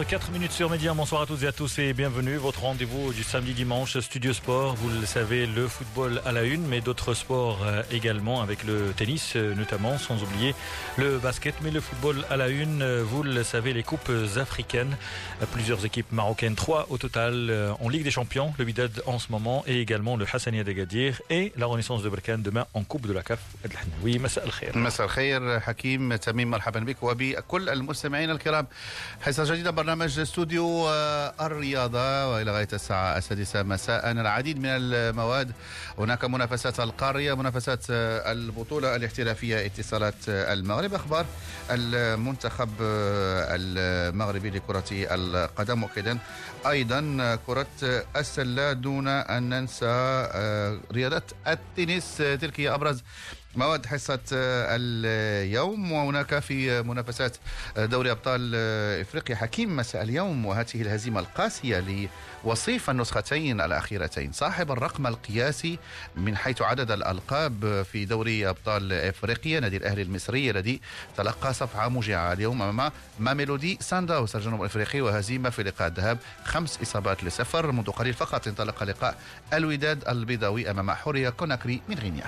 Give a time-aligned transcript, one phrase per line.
[0.00, 0.94] 17h04 minutes sur Média.
[0.94, 2.36] Bonsoir à toutes et à tous et bienvenue.
[2.36, 4.74] Votre rendez-vous du samedi dimanche, Studio Sport.
[4.74, 8.94] Vous le savez, le football à la une, mais d'autres sports euh, également avec le
[8.96, 10.54] tennis euh, notamment, sans oublier
[10.96, 11.56] le basket.
[11.60, 14.96] Mais le football à la une, euh, vous le savez, les coupes africaines.
[15.52, 19.62] Plusieurs équipes marocaines, trois au total en Ligue des Champions, le Bidad en ce moment
[19.66, 23.22] et également le Hassania d'Agadir et la Renaissance de Berkane demain en Coupe de la
[23.22, 23.40] CAF.
[24.02, 24.78] Oui, مساء الخير.
[24.78, 28.66] مساء الخير حكيم تميم مرحبا بك وبكل المستمعين الكرام.
[29.20, 29.89] حصة جديدة برنامج
[30.21, 30.89] استوديو
[31.41, 34.11] الرياضة وإلى غاية الساعة السادسة مساء.
[34.11, 35.51] العديد من المواد
[35.97, 40.93] هناك منافسات القارية منافسات البطولة الاحترافية اتصالات المغرب.
[40.93, 41.25] أخبار
[41.71, 45.79] المنتخب المغربي لكرة القدم.
[45.79, 46.17] مؤكدا
[46.67, 50.27] أيضا كرة السلة دون أن ننسى
[50.91, 52.17] رياضة التنس.
[52.17, 53.03] تلك هي أبرز
[53.55, 57.37] مواد حصة اليوم وهناك في منافسات
[57.77, 58.55] دوري أبطال
[59.01, 59.35] إفريقيا.
[59.35, 62.07] حكيم مساء اليوم وهذه الهزيمة القاسية
[62.43, 64.31] لوصيف النسختين الأخيرتين.
[64.31, 65.79] صاحب الرقم القياسي
[66.15, 70.81] من حيث عدد الألقاب في دوري أبطال إفريقيا نادي الأهلي المصري الذي
[71.17, 77.23] تلقى صفعة موجعة اليوم أمام ماميلودي سانداوس الجنوب الإفريقي وهزيمة في لقاء الذهاب خمس إصابات
[77.23, 77.71] لصفر.
[77.71, 79.17] منذ قليل فقط انطلق لقاء
[79.53, 82.25] الوداد البيضاوي أمام حورية كوناكري من غينيا.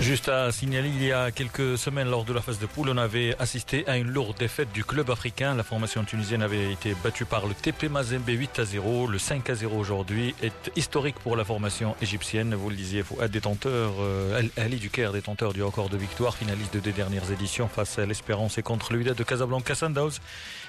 [0.00, 2.98] Juste à signaler, il y a quelques semaines, lors de la phase de poule, on
[2.98, 5.54] avait assisté à une lourde défaite du club africain.
[5.54, 9.06] La formation tunisienne avait été battue par le TP Mazembe 8 à 0.
[9.06, 12.54] Le 5 à 0 aujourd'hui est historique pour la formation égyptienne.
[12.54, 16.92] Vous le disiez, détenteur, euh, Ali Duker, détenteur du record de victoire, finaliste de deux
[16.92, 20.20] dernières éditions face à l'Espérance et contre le de Casablanca Sandals,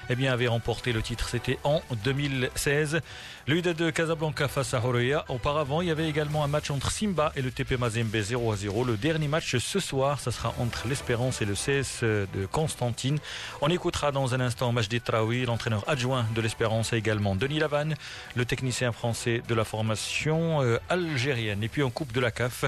[0.08, 1.28] eh bien, avait remporté le titre.
[1.28, 3.00] C'était en 2016.
[3.48, 5.24] Le de Casablanca face à Horoya.
[5.28, 8.56] Auparavant, il y avait également un match entre Simba et le TP Mazembe 0 à
[8.56, 8.82] 0.
[8.82, 13.20] Le dernier match ce soir, ça sera entre l'Espérance et le CS de Constantine.
[13.60, 17.94] On écoutera dans un instant Majdi Traoui, l'entraîneur adjoint de l'Espérance et également Denis Lavanne,
[18.34, 21.62] le technicien français de la formation euh, algérienne.
[21.62, 22.64] Et puis en Coupe de la CAF,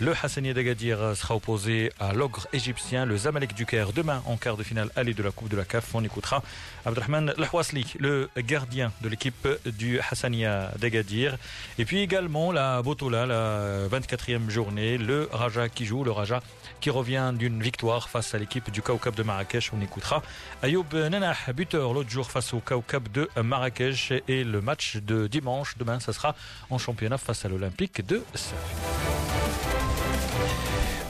[0.00, 4.56] le Hassani d'Agadir sera opposé à l'ogre égyptien, le Zamalek du Caire, demain en quart
[4.56, 5.94] de finale aller de la Coupe de la CAF.
[5.94, 6.42] On écoutera
[6.86, 11.36] Abdelrahman Lahwasli, le gardien de l'équipe du D'Agadir.
[11.78, 16.40] Et puis également la Botola, la 24e journée, le Raja qui joue, le Raja
[16.80, 19.72] qui revient d'une victoire face à l'équipe du Kaukab de Marrakech.
[19.72, 20.22] On écoutera
[20.62, 24.12] Ayoub Nanah, buteur l'autre jour face au Kaukab de Marrakech.
[24.28, 26.34] Et le match de dimanche, demain, ça sera
[26.70, 28.56] en championnat face à l'Olympique de Safin.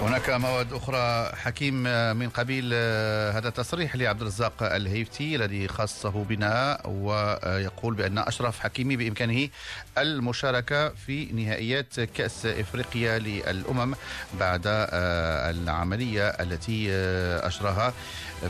[0.02, 1.32] هناك مواد أخرى.
[1.36, 1.82] حكيم
[2.16, 2.74] من قبيل
[3.34, 9.48] هذا التصريح لعبد الرزاق الهيفتي الذي خصه بنا ويقول بأن أشرف حكيمي بإمكانه
[9.98, 13.94] المشاركة في نهائيات كأس إفريقيا للأمم
[14.40, 14.62] بعد
[15.54, 16.92] العملية التي
[17.46, 17.92] أجراها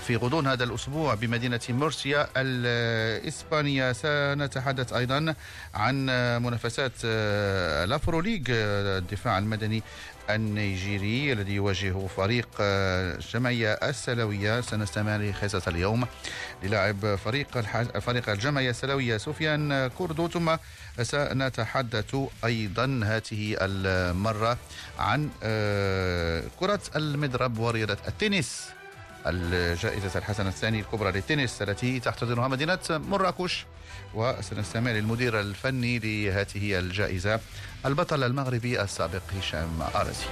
[0.07, 3.93] في غضون هذا الأسبوع بمدينة مرسيا الإسبانية.
[3.93, 5.35] سنتحدث أيضا
[5.75, 6.07] عن
[6.43, 9.83] منافسات ال Afro League الدفاع المدني
[10.31, 14.61] النيجيري الذي يواجه فريق الجمعية السلوية.
[14.61, 16.07] سنستمع خصيصا اليوم
[16.63, 17.61] للاعب فريق
[17.99, 20.57] فريق الجمعية السلوية سفيان كوردو ثم
[21.03, 24.59] سنتحدث أيضا هذه المرة
[24.99, 25.31] عن
[26.61, 28.69] كرة المضرب ورياضة التنس.
[29.27, 33.67] الجائزة الحسنة الثانية الكبرى للتنس التي تحتضنها مدينة مراكش.
[34.15, 37.41] وسنستمع للمدير الفني لهذه الجائزة
[37.87, 40.27] البطل المغربي السابق هشام أرزي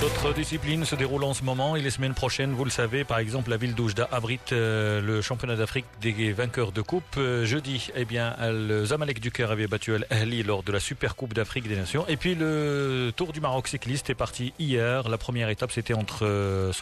[0.00, 3.18] D'autres disciplines se déroulent en ce moment et les semaines prochaines, vous le savez, par
[3.18, 7.04] exemple, la ville d'Oujda abrite euh, le championnat d'Afrique des vainqueurs de coupe.
[7.18, 10.80] Euh, jeudi, eh bien, le Zamalek du Caire avait battu Al Ahli lors de la
[10.80, 12.06] Super Coupe d'Afrique des Nations.
[12.08, 15.08] Et puis le Tour du Maroc cycliste est parti hier.
[15.08, 16.72] La première étape, c'était entre euh,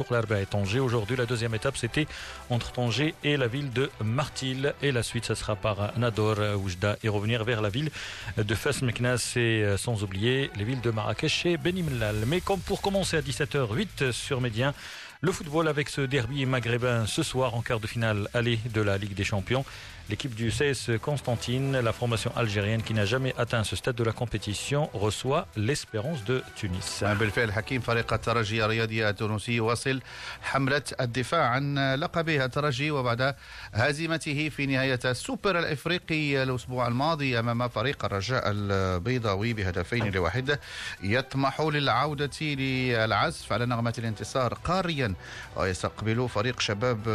[0.40, 0.80] et Tanger.
[0.80, 2.06] Aujourd'hui, la deuxième étape, c'était
[2.50, 4.74] entre Tanger et la ville de Martil.
[4.80, 7.90] Et la suite, ça sera par Nador, Oujda et revenir vers la ville
[8.36, 12.16] de Fès Meknas et sans oublier les villes de Marrakech et Benimlal.
[12.26, 14.72] Mais comme pour commencer à 17h08 sur Médien.
[15.20, 18.96] Le football avec ce derby maghrébin ce soir en quart de finale aller de la
[18.96, 19.66] Ligue des Champions.
[20.10, 24.12] L'équipe du CS Constantine, la formation algérienne qui n'a jamais atteint ce stade de la
[24.12, 27.04] compétition, reçoit l'Espérance de Tunis.
[27.04, 30.00] بالفعل حكيم فريق الترجي الرياضي التونسي يواصل
[30.42, 33.34] حملة الدفاع عن لقبه الترجي وبعد
[33.74, 40.58] هزيمته في نهاية السوبر الإفريقي الأسبوع الماضي أمام فريق الرجاء البيضاوي بهدفين لواحد
[41.02, 45.14] يطمح للعودة للعزف على نغمة الانتصار قاريا
[45.56, 47.08] ويستقبل فريق شباب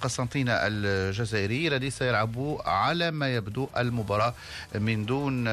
[0.00, 4.34] قسنطينة الجزائري الذي سيلعب يلعبوا على ما يبدو المباراة
[4.74, 5.44] من دون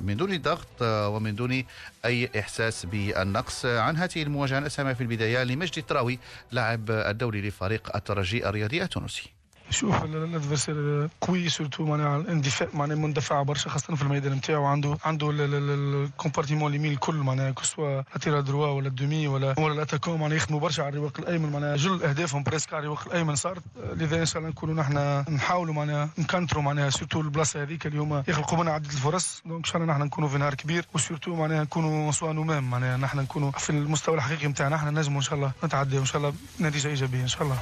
[0.00, 1.64] من دون ضغط ومن دون
[2.04, 3.66] أي إحساس بالنقص.
[3.66, 6.18] عن هذه المواجهة نسمع في البداية لمجدي التراوي
[6.52, 9.37] لاعب الدولي لفريق الترجي الرياضي التونسي.
[9.70, 15.30] شوف الادفرسير قوي سورتو معناها الاندفاع معناها مندفع برشا خاصة في الميدان نتاعو عنده عنده
[15.30, 20.82] الكومبارتيمون اليمين الكل معناها كسوا لاتيرا دروا ولا الدومي ولا ولا الاتاكون معناها يخدموا برشا
[20.82, 23.62] على الرواق الأيمن معناها جل أهدافهم بريسك على الرواق الأيمن صارت.
[23.92, 28.62] لذا إن شاء الله نكونوا نحن نحاولوا معناها نكونتروا معناها surtout البلاصة هذيك اليوم يخلقوا
[28.62, 29.42] لنا عدة الفرص.
[29.46, 32.96] donc إن شاء الله نحن نكونوا في نهار كبير و surtout معناها نكونوا soi-même معناها
[32.96, 36.32] نحن نكونوا في المستوى الحقيقي نتاعنا نحن نجموا إن شاء الله نتعداو ان شاء الله
[36.60, 37.58] نتيجة إيجابية إن شاء الله.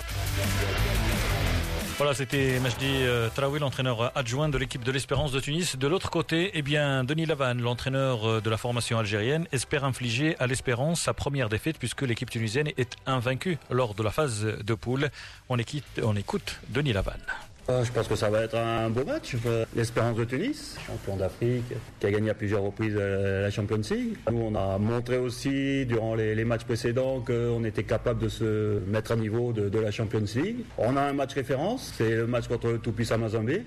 [1.99, 5.77] Voilà, c'était Majdi euh, Traoui, l'entraîneur adjoint de l'équipe de l'Espérance de Tunis.
[5.77, 10.37] De l'autre côté, eh bien, Denis Lavanne, l'entraîneur euh, de la formation algérienne, espère infliger
[10.39, 14.75] à l'Espérance sa première défaite puisque l'équipe tunisienne est invaincue lors de la phase de
[14.75, 15.09] poule.
[15.49, 15.57] On,
[16.03, 17.25] on écoute Denis Lavanne.
[17.69, 19.37] Euh, je pense que ça va être un beau match.
[19.75, 21.65] L'Espérance de Tunis, champion d'Afrique,
[21.99, 24.17] qui a gagné à plusieurs reprises euh, la Champions League.
[24.31, 29.13] Nous, on a montré aussi durant les, matchs précédents qu'on était capable de se mettre
[29.13, 30.59] à niveau de, la Champions League.
[30.79, 33.17] On a un match référence, c'est le match contre le tout-puissant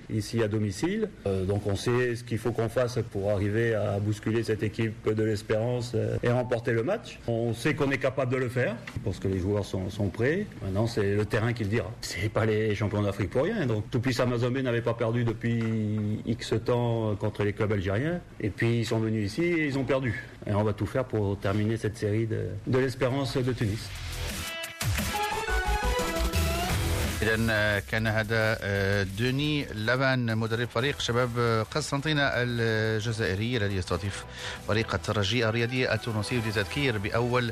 [0.09, 1.09] ici à domicile.
[1.27, 5.09] Euh, donc on sait ce qu'il faut qu'on fasse pour arriver à bousculer cette équipe
[5.09, 7.19] de l'Espérance et remporter le match.
[7.27, 10.45] On sait qu'on est capable de le faire, parce que les joueurs sont, sont prêts.
[10.63, 11.91] Maintenant, c'est le terrain qui le dira.
[12.01, 13.65] C'est pas les champions d'Afrique pour rien.
[13.65, 18.19] Donc Toupis Amazomé n'avait pas perdu depuis X temps contre les clubs algériens.
[18.39, 20.23] Et puis ils sont venus ici et ils ont perdu.
[20.45, 23.89] Et on va tout faire pour terminer cette série de l'espérance de Tunis.
[27.21, 28.57] اذا كان هذا
[29.03, 34.25] دوني لافان مدرب فريق شباب قسنطينه الجزائري الذي يستضيف
[34.67, 37.51] فريق الترجي الرياضي التونسي لتذكير بأول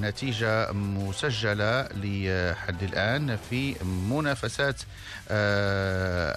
[0.00, 3.76] نتيجة مسجلة لحد الآن في
[4.10, 4.82] منافسات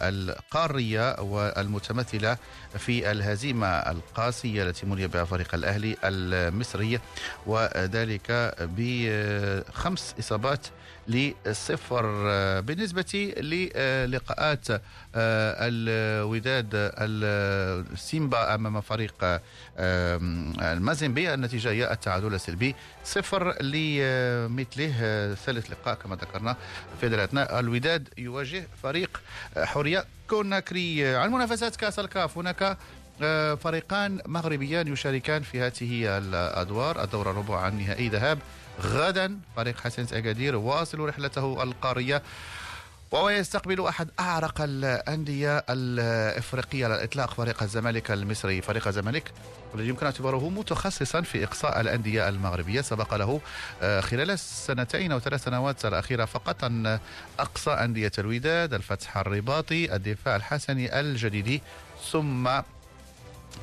[0.04, 2.38] القارية والمتمثلة
[2.78, 7.00] في الهزيمة القاسية التي مني بها فريق الأهلي المصري
[7.46, 10.68] وذلك بخمس إصابات
[11.08, 12.06] لصفر.
[12.62, 14.68] بالنسبة للقاءات
[15.16, 16.70] الوداد
[17.94, 19.40] السيمبا أمام فريق
[20.62, 21.34] المازيمبي.
[21.34, 24.92] النتيجة هي التعادل السلبي صفر لمثله.
[25.46, 26.56] ثالث لقاء كما ذكرنا
[27.02, 29.22] في دلالتنا الوداد يواجه فريق
[29.58, 31.16] حورية كوناكري.
[31.16, 32.38] عن منافسات كأس الكاف.
[32.38, 32.78] هناك
[33.60, 37.04] فريقان مغربيان يشاركان في هذه الأدوار.
[37.04, 38.40] الدور الربع عن نهائي ذهاب
[38.82, 39.40] غدا.
[39.56, 42.24] فريق حسن أكادير واصل رحلته القارية
[43.12, 48.62] وهو يستقبل أحد أعرق الأندية الإفريقية على الإطلاق فريق الزمالك المصري.
[48.62, 49.32] فريق الزمالك
[49.76, 52.82] الذي يمكن اعتباره متخصصا في إقصاء الأندية المغربية.
[52.82, 53.42] سبق له
[53.82, 57.00] آه، خلال السنتين أو ثلاث سنوات الأخيرة فقط أن
[57.40, 61.62] أقصى أندية الوداد الفتح الرباطي الدفاع الحسني الجديدي
[62.12, 62.50] ثم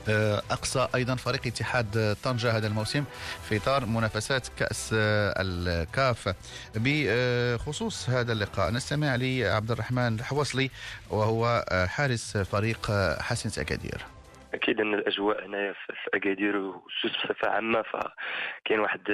[0.08, 3.04] آه، أقصى أيضا فريق اتحاد طنجة هذا الموسم
[3.48, 6.34] في إطار منافسات كأس الكاف.
[6.74, 10.70] بخصوص هذا اللقاء نستمع لعبد الرحمن الحوصلي
[11.10, 14.13] وهو حارس فريق حسن أكادير.
[14.54, 19.10] أكيد أن الأجواء هنايا في اكادير والسوس بصفة عامة فكاين واحد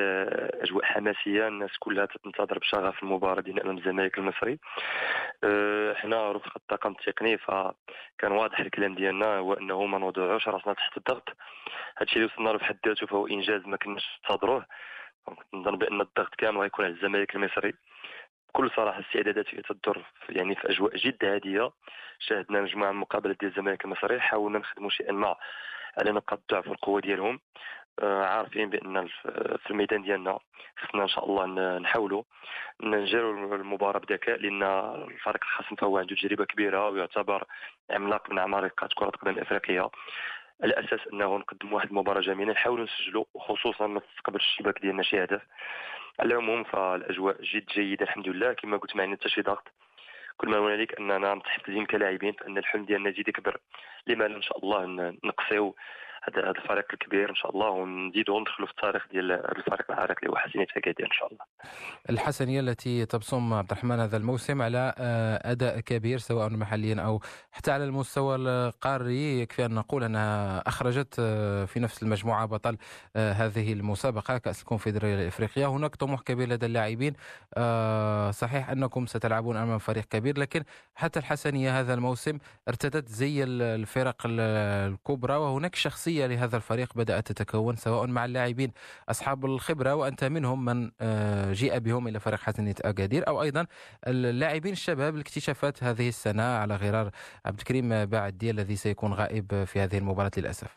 [0.63, 4.59] أجواء حماسية الناس كلها تنتظر بشغف المباراة ديال أمام الزمالك المصري.
[5.45, 10.97] أه، حنا رفقه الطاقم التقني فكان واضح الكلام ديالنا هو أنه ما نوضعوش راسنا تحت
[10.97, 11.29] الضغط.
[11.99, 14.67] هادشي اللي وصلنا له بحد ذاته فهو إنجاز ما كناش ننتظروه.
[15.55, 17.73] نظن بأن الضغط كامل غيكون على الزمالك المصري.
[18.51, 21.71] بكل صراحة الاستعدادات فيها تدور يعني في أجواء جد هادية.
[22.19, 25.37] شاهدنا مجموعة من المقابلات ديال الزمالك المصري حاولنا نخدموا شيئا ما
[25.99, 27.41] على نقاط الضعف والقوه ديالهم.
[28.03, 29.07] آه، عارفين بأن
[29.59, 30.39] في الميدان ديالنا
[30.79, 32.23] خصنا إن شاء الله نحاولوا
[32.83, 37.45] نجروا المباراة بذكاء لأن الفريق الخصم فهو عنده تجربة كبيرة ويعتبر
[37.91, 39.91] عملاق من عمالقه كرة القدم الافريقيه
[40.63, 45.43] على أساس أنه نقدم واحد المباراة جميلة نحاولوا نسجلوا وخصوصا نستقبل الشباك ديالنا شي هدف.
[46.21, 48.53] على العموم فالأجواء جد جيدة الحمد لله.
[48.53, 49.73] كما قلت ما عندنا حتى شي ضغط.
[50.37, 53.57] كل ما هنالك أننا متحفزين كلاعبين فإن الحلم ديالنا يزيد يكبر.
[54.07, 54.87] لما إن شاء الله
[55.25, 55.77] نقصيو
[56.23, 60.31] هذا هذا الفريق الكبير إن شاء الله ونزيدوا ندخلوا في التاريخ ديال الفريق العريق اللي
[60.31, 61.45] هو حسنيه اكادير إن شاء الله.
[62.11, 67.21] الحسنية التي تبصم عبد الرحمن هذا الموسم على آه، أداء كبير سواء محليا أو
[67.53, 72.77] حتى على المستوى القاري يكفي أن نقول أنها أخرجت آه، في نفس المجموعة بطل
[73.17, 77.13] آه، هذه المسابقة كأس الكونفدرالية الافريقيه هناك طموح كبير لدى اللاعبين
[78.33, 85.37] صحيح أنكم ستلعبون أمام فريق كبير لكن حتى الحسنية هذا الموسم ارتدت زي الفرق الكبرى
[85.37, 88.73] وهناك شخصية الشخصية لهذا الفريق بدأت تتكون سواء مع اللاعبين
[89.09, 93.67] أصحاب الخبرة وأنت منهم من آه، جيء بهم إلى فريق حسنيه اكادير أو أيضا
[94.07, 97.11] اللاعبين الشباب الاكتشافات هذه السنة على غرار
[97.47, 100.77] عبد الكريم باعدي الذي سيكون غائب في هذه المباراة للأسف.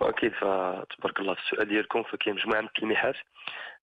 [0.00, 3.16] أكيد فتبارك الله في السؤال ديالكم فكاين مجموعة من التلميحات.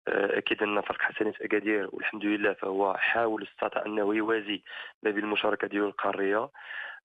[0.08, 4.64] آه، أكيد أن فريق حسنيه اكادير والحمد لله فهو حاول استطاع انه يوازي
[5.04, 6.50] ما بين المشاركة ديالو القارية.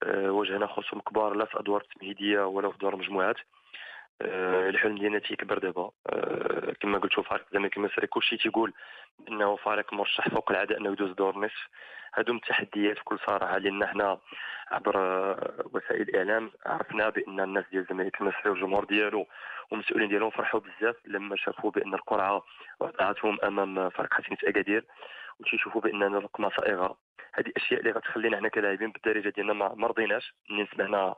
[0.06, 3.36] واجهنا خصوم كبار لا في أدوار التمهيدية ولا في دور المجموعات.
[4.22, 5.90] آه، الحلم ديالنا تيكبر دابا.
[6.80, 8.72] كما قلت فريق الزمالك المصري كلشي تيقول
[9.28, 11.68] إنه فريق مرشح فوق العادة إنه يدوز دور النصف
[12.14, 14.18] هادو التحديات بكل صراحة لأن حنا
[14.70, 14.96] عبر
[15.72, 19.26] وسائل الإعلام عرفنا بأن الناس ديال الزمالك المصري والجمهور ديالو
[19.70, 22.42] والمسؤولين ديالهم فرحوا بزاف لما شافوا بأن القرعة
[22.80, 24.84] وضعتهم أمام فريق حسنيه أكادير.
[25.40, 26.98] وتيشوفوا بان الرقمه صائغة.
[27.34, 31.14] هذه أشياء اللي غتخلينا حنا كلاعبين بالدارجه ديالنا ما مرضيناش منين سمعنا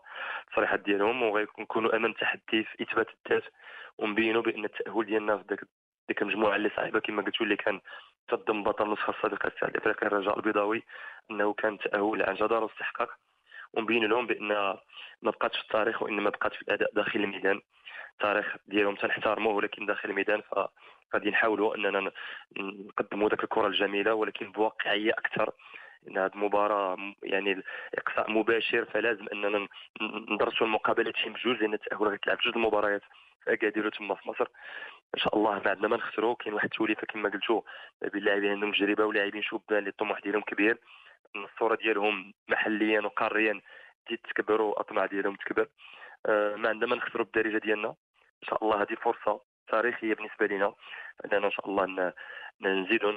[0.49, 3.45] التصريحات ديالهم وغنكونوا أمام تحدي في إثبات الذات
[3.99, 5.61] ونبينوا بأن التأهل ديالنا في ذاك
[6.09, 7.81] ديك المجموعة اللي صعيبه كما قلتوا اللي كان
[8.29, 10.83] تضم بطل النسخه السابقه السعد الافريقي الرجاء البيضاوي
[11.31, 13.11] أنه كان تأهل عن جدار واستحقاق
[13.73, 14.49] ونبين لهم بأن
[15.23, 17.61] ما بقاتش في التاريخ وإنما بقات في الأداء داخل الميدان.
[18.21, 20.55] التاريخ ديالهم تنحترموه ولكن داخل الميدان ف
[21.15, 22.11] غادي نحاولوا أننا
[22.59, 25.53] نقدموا ذاك الكرة الجميلة ولكن بواقعية أكثر.
[26.09, 27.63] إن هذه المباراة يعني
[27.95, 29.69] إقصاء مباشر فلازم أننا
[30.03, 33.03] ندرسوا المقابلات شي بجوج لأن التاهل غيتلعب جوج المباريات
[33.45, 34.47] في اكادير تما في مصر.
[35.15, 37.61] إن شاء الله ما عندنا ما نخسروا كاين واحد التوليفة كما قلتوا
[38.13, 40.79] بين لاعبين عندهم تجربة ولاعبين شبان اللي الطموح ديالهم كبير.
[41.37, 43.61] الصورة ديالهم محليا وقاريا
[44.07, 45.67] تزيد تكبر والاطماع ديالهم تكبر.
[46.27, 47.95] آه، ما عندنا ما نخسروا بالدارجة ديالنا.
[48.43, 50.75] إن شاء الله هذه فرصة تاريخية بالنسبة لنا.
[51.25, 52.13] أننا إن شاء الله
[52.61, 53.13] نزيدوا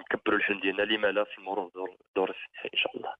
[0.00, 0.82] نكبروا الحلم ديالنا.
[0.82, 2.30] لما لا في المرور دور دور
[2.64, 3.14] إن شاء الله.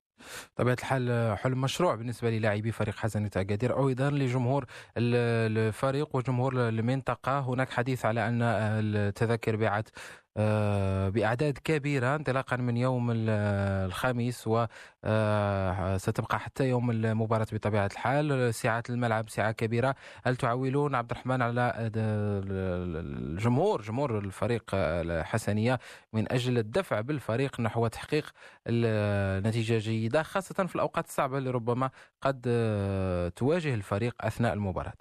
[0.56, 4.64] طبيعة الحال حلم مشروع بالنسبة للاعبي فريق حسنية أكادير أو أيضا لجمهور
[4.96, 7.38] الفريق وجمهور المنطقة.
[7.38, 9.88] هناك حديث على أن التذاكر بيعت
[10.36, 18.54] بأعداد كبيرة انطلاقا من يوم الخميس وستبقى آه، حتى يوم المباراة بطبيعة الحال.
[18.54, 19.94] سعة الملعب سعة كبيرة.
[20.26, 25.78] هل تعولون عبد الرحمن على الجمهور جمهور الفريق الحسنية
[26.12, 28.32] من أجل الدفع بالفريق نحو تحقيق
[28.66, 31.90] النتيجة جيدة خاصة في الأوقات الصعبة اللي ربما
[32.22, 34.92] قد آه، تواجه الفريق أثناء المباراة؟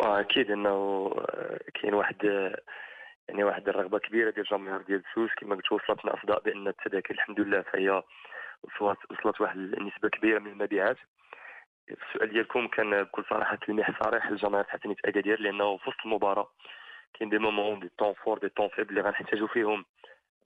[0.00, 1.10] أكيد أنه
[1.74, 2.16] كاين واحد
[3.32, 7.40] يعني واحد الرغبة كبيرة ديال الجماهير ديال سوس كما قلت وصلتنا اصداء بأن التذاكر الحمد
[7.40, 8.02] لله فهي
[8.62, 10.96] وصلت وصلت واحد النسبة كبيرة من المبيعات.
[11.90, 16.48] السؤال ديالكم كان بكل صراحة تلميح صريح للجماهير حسنيه أكادير لأنه في وسط المباراة
[17.14, 19.84] كاين des moments des temps forts des temps faibles اللي غنحتاجوا فيهم.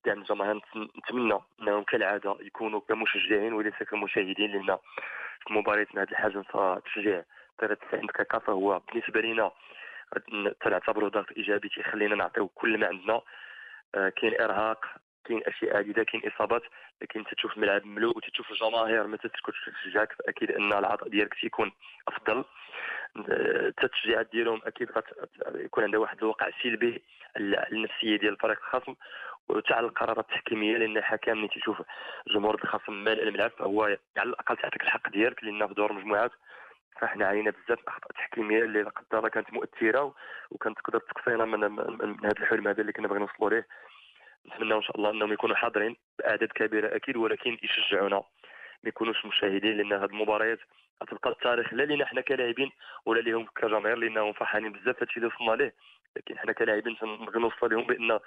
[0.05, 4.79] دعم الجماهير نتمنى أنهم كالعادة يكونوا كمشجعين وليس كمشاهدين لأن
[5.47, 5.53] في
[5.95, 7.25] من هذا الحجم فالتشجيع
[7.59, 9.51] 90 دقيقة فهو بالنسبة لنا
[10.61, 13.21] تنعتبره ضغط إيجابي تيخلينا نعطيو كل ما عندنا.
[13.95, 14.85] آه، كاين إرهاق
[15.25, 16.63] كاين أشياء عديدة كاين إصابات
[17.03, 21.73] لكن تشوف الملعب مملوء وتشوف الجماهير ما تسكتش تشجعك فأكيد أن العطاء ديالك تيكون
[22.09, 22.45] أفضل.
[23.17, 24.89] التشجيعات ديالهم أكيد
[25.55, 27.03] يكون عندها واحد الوقع سلبي
[27.37, 28.95] النفسية ديال الفريق الخصم
[29.49, 31.83] وتاع القرارات التحكيمية لأن الحكم ملي تيشوف
[32.29, 33.83] جمهور الخصم مال الملعب فهو
[34.17, 36.31] على الأقل تعطيك الحق ديالك لأن في دور المجموعات
[37.01, 40.15] فاحنا عانينا بزاف الاخطاء التحكيميه اللي لا قدر الله كانت مؤثرة
[40.51, 43.67] وكانت تقدر تقصينا من, من هذا الحلم هذا اللي كنا باغيين نوصلوا ليه.
[44.47, 48.17] نتمنى إن شاء الله إنهم يكونوا حاضرين بأعداد كبيرة أكيد ولكن يشجعونا
[48.83, 50.59] ما يكونوش مشاهدين لأن هذه المباريات
[51.03, 52.71] غتبقى التاريخ لا لينا حنا كلاعبين
[53.07, 55.75] ولا ليهم كجماهير لأنهم فرحانين بزاف هادشي اللي وصلنا ليه.
[56.17, 58.19] لكن حنا كلاعبين تنبغي نوصل لهم بأن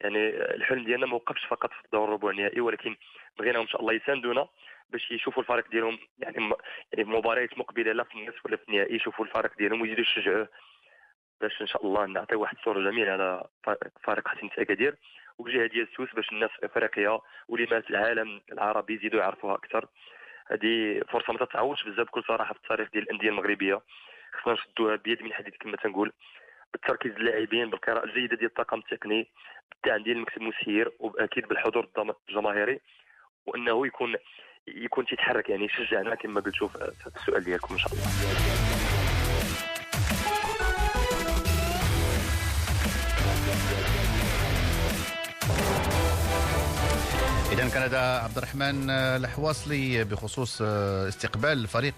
[0.00, 2.96] يعني الحلم ديالنا ما وقفش فقط في الدور الربع النهائي ولكن
[3.38, 4.48] بغينا إن شاء الله يساندونا
[4.90, 6.50] باش يشوفوا الفريق ديالهم يعني
[6.92, 10.48] يعني في مباريات مقبلة لا في النصف ولا في النهائي يشوفوا الفريق ديالهم ويزيدوا يشجعوه.
[11.40, 13.44] باش إن شاء الله نعطيو واحد الصورة جميلة على
[14.04, 14.96] فريق حسين اكادير
[15.38, 19.86] وجهة ديال سوس باش الناس أفريقيا ولماس العالم العربي يزيدوا يعرفوها أكثر.
[20.46, 23.80] هذه فرصة ما تتعوضش بزاف بكل صراحة في التاريخ ديال الأندية المغربية.
[24.32, 26.12] خصنا نشدوها بيد من حديد كما تنقول.
[26.74, 29.28] بالتركيز اللاعبين بالقراءة الجيدة ديال الطاقم التقني
[29.72, 31.88] بالدعم ديال المكتب المسير واكيد بالحضور
[32.28, 32.80] الجماهيري
[33.46, 34.14] وأنه يكون
[34.68, 38.04] يكون تيتحرك يعني يشجعنا كما قلتوا في السؤال ديالكم إن شاء الله.
[47.52, 51.94] إذا كان هذا عبد الرحمن الحواصلي بخصوص استقبال الفريق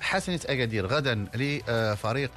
[0.00, 2.32] حسنة أكادير غدا لفريق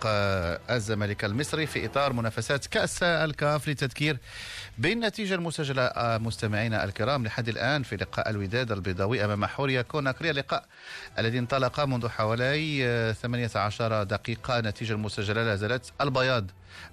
[0.69, 4.17] الزمالك المصري في إطار منافسات كأس الكاف لتذكير
[4.77, 7.25] بالنتيجة المسجلة مستمعينا الكرام.
[7.25, 10.65] لحد الآن في لقاء الوداد البيضاوي أمام حوريا كوناكري اللقاء
[11.19, 14.59] الذي انطلق منذ حوالي 18 دقيقة.
[14.59, 16.45] النتيجة المسجلة لا زالت البياض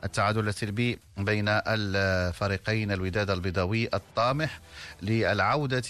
[0.04, 2.92] التعادل السلبي بين الفريقين.
[2.92, 4.60] الوداد البيضاوي الطامح
[5.02, 5.82] للعودة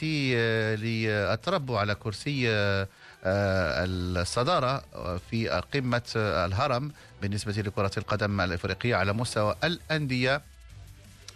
[0.76, 2.88] للتربع على كرسي آه،
[3.24, 4.82] الصدارة
[5.30, 10.42] في قمة الهرم بالنسبة لكرة القدم الإفريقية على مستوى الأندية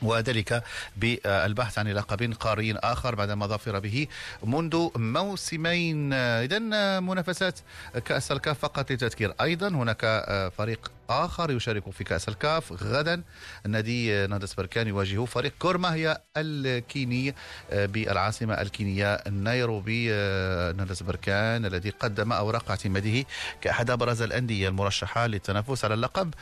[0.02, 0.62] وذلك
[0.96, 4.06] بالبحث عن لقب قاري آخر بعدما ظفر به
[4.42, 6.12] منذ موسمين.
[6.12, 6.58] إذا
[7.00, 7.58] منافسات
[8.04, 10.24] كأس الكاف فقط للتذكير أيضا هناك
[10.58, 12.72] فريق آخر يشارك في كأس الكاف.
[12.82, 13.22] غدا
[13.66, 17.34] نادي نهضة بركان يواجه فريق غورماهيا الكيني
[17.72, 20.10] بالعاصمة الكينية نيروبي.
[20.76, 23.24] نهضة بركان الذي قدم أوراق اعتماده
[23.60, 26.34] كأحد أبرز الأندية المرشحة للتنافس على اللقب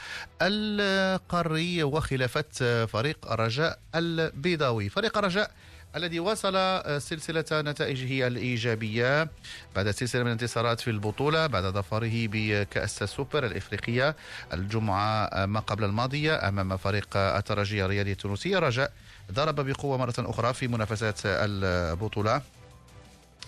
[0.43, 4.89] القاري وخلافة فريق الرجاء البيضاوي.
[4.89, 5.51] فريق الرجاء
[5.97, 9.29] الذي واصل سلسلة نتائجه الإيجابية
[9.77, 14.17] بعد سلسلة من الانتصارات في البطولة بعد ظفره بكأس السوبر الإفريقية
[14.53, 18.57] الجمعة ما قبل الماضية أمام فريق الترجي الرياضي التونسي.
[18.57, 18.93] رجاء
[19.33, 22.43] ضرب بقوة مرة أخرى في منافسات البطولة.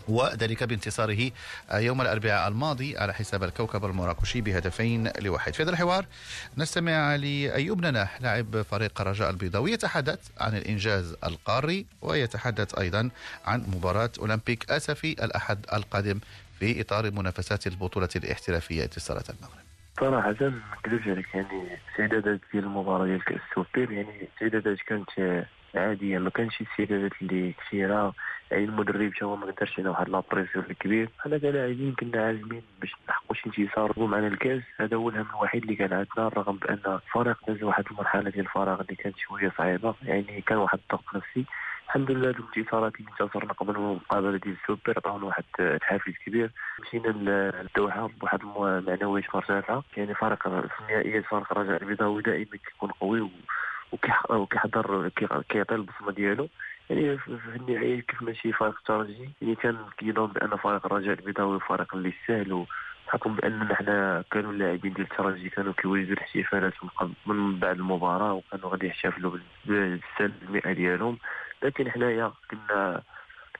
[0.08, 1.30] وذلك بانتصاره
[1.74, 5.54] يوم الأربعاء الماضي على حساب الكوكب المراكشي بهدفين لواحد.
[5.54, 6.06] في هذا الحوار
[6.58, 13.10] نستمع لأيوب نناح لاعب فريق رجاء البيضاوي يتحدث عن الإنجاز القاري ويتحدث أيضا
[13.44, 16.20] عن مباراة أولمبيك أسفي الأحد القادم
[16.58, 19.64] في إطار منافسات البطولة الاحترافية اتصالات المغرب.
[20.00, 25.44] صراحة ما نكذبش عليك يعني استعدادات ديال المباراة ديال كأس السوبر يعني استعدادات كانت
[25.74, 28.14] عادية ما كانش استعدادات اللي كثيرة.
[28.50, 31.08] يعني المدرب هو ما دارش على واحد la pression الكبير.
[31.18, 34.62] حنا كلاعبين كنا عازمين باش نحققوا شي انتصار معنا الكاس.
[34.80, 38.80] هذا هو الهم الوحيد اللي كان عندنا رغم بأن الفريق داز واحد المرحلة ديال الفراغ
[38.80, 39.94] اللي كانت شوية صعيبة.
[40.02, 41.44] يعني كان واحد الضغط نفسي.
[41.86, 46.50] الحمد لله الانتصارات اللي انتصرنا قبل المقابلة ديال السوبر عطاونا واحد الحافز كبير.
[46.80, 53.30] مشينا للدوحة بواحد المعنويات مرتفعه يعني فريق في النهائيات فريق الرجاء البيضاوي دائما كيكون قوي
[54.30, 55.08] وكيحضر
[55.48, 56.48] كيعطي البصمة ديالو.
[56.90, 61.94] يعني في النهاية كيف ماشي فريق الترجي يعني كان كيظن بأن فريق الرجاء البيضاوي فريق
[61.94, 62.66] اللي سهل
[63.06, 66.72] بحكم بأننا حنا كانوا اللاعبين ديال الترجي كانوا كيوجدوا الاحتفالات
[67.26, 71.18] من بعد المباراة وكانوا غادي يحتفلوا بالسنه المئة ديالهم.
[71.62, 73.02] لكن حنايا كنا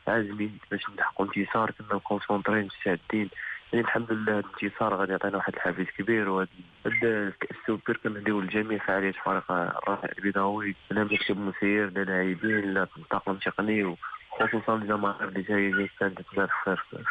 [0.08, 3.30] عازمين باش نلحقوا انتصار كنا كونسونطرين مستعدين.
[3.72, 9.50] يعني الحمد لله الانتصار غادي يعطينا واحد الحافز كبير وهذا السوبر كنهديو لجميع فعاليات فريق
[9.50, 10.74] الرافع البيضاوي.
[10.90, 16.20] لا مكتب مسير لا لاعبين لا طاقم تقني وخصوصا الجماهير اللي جاية كانت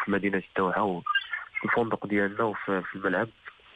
[0.03, 1.01] في مدينة الدوحة
[1.65, 3.27] الفندق ديالنا وفي الملعب.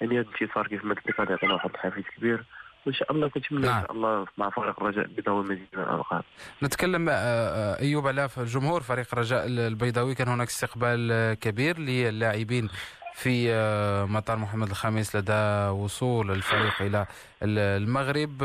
[0.01, 2.43] يعني هذا الانتصار كيف ما قلت لك غادي يعطينا واحد الحافز كبير.
[2.87, 3.75] وان شاء الله كنتمنى نعم.
[3.75, 6.23] إن شاء الله مع فريق الرجاء البيضاوي مزيد من الالقاب.
[6.63, 12.69] نتكلم آه، آه، أيوب على جمهور فريق الرجاء البيضاوي كان هناك استقبال آه، كبير للاعبين
[13.17, 13.51] في
[14.09, 17.05] مطار محمد الخامس لدى وصول الفريق إلى
[17.43, 18.43] المغرب.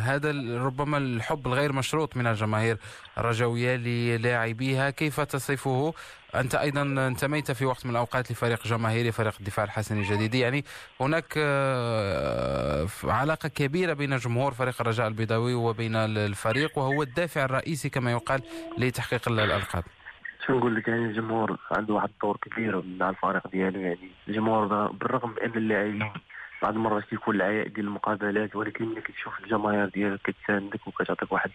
[0.00, 0.30] هذا
[0.64, 2.78] ربما الحب الغير مشروط من الجماهير
[3.18, 4.90] الرجوية للاعبيها.
[4.90, 5.94] كيف تصفه؟
[6.34, 10.64] أنت أيضا انتميت في وقت من الأوقات لفريق جماهيري فريق الدفاع الحسني الجديدي يعني
[11.00, 18.12] هناك آه، علاقة كبيرة بين جمهور فريق الرجاء البيضاوي وبين الفريق وهو الدافع الرئيسي كما
[18.12, 18.42] يقال
[18.78, 19.84] لتحقيق الألقاب.
[20.46, 25.34] شو نقول لك يعني الجمهور عنده واحد الدور كبير مع الفريق ديالو يعني الجمهور بالرغم
[25.44, 26.10] ان اللاعبين
[26.62, 31.50] بعض المرات كيكون العياء ديال المقابلات ولكن ملي كتشوف الجماهير ديالك كتساندك وكتعطيك واحد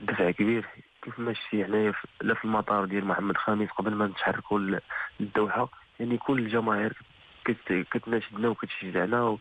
[0.00, 0.66] الدفع كبير
[1.02, 4.80] كيف ماشي هنايا لا في المطار ديال محمد خامس قبل ما نتحركوا
[5.20, 5.68] للدوحة؟
[6.00, 6.92] يعني كل الجماهير
[7.90, 9.36] كتناشدنا وكتشجعنا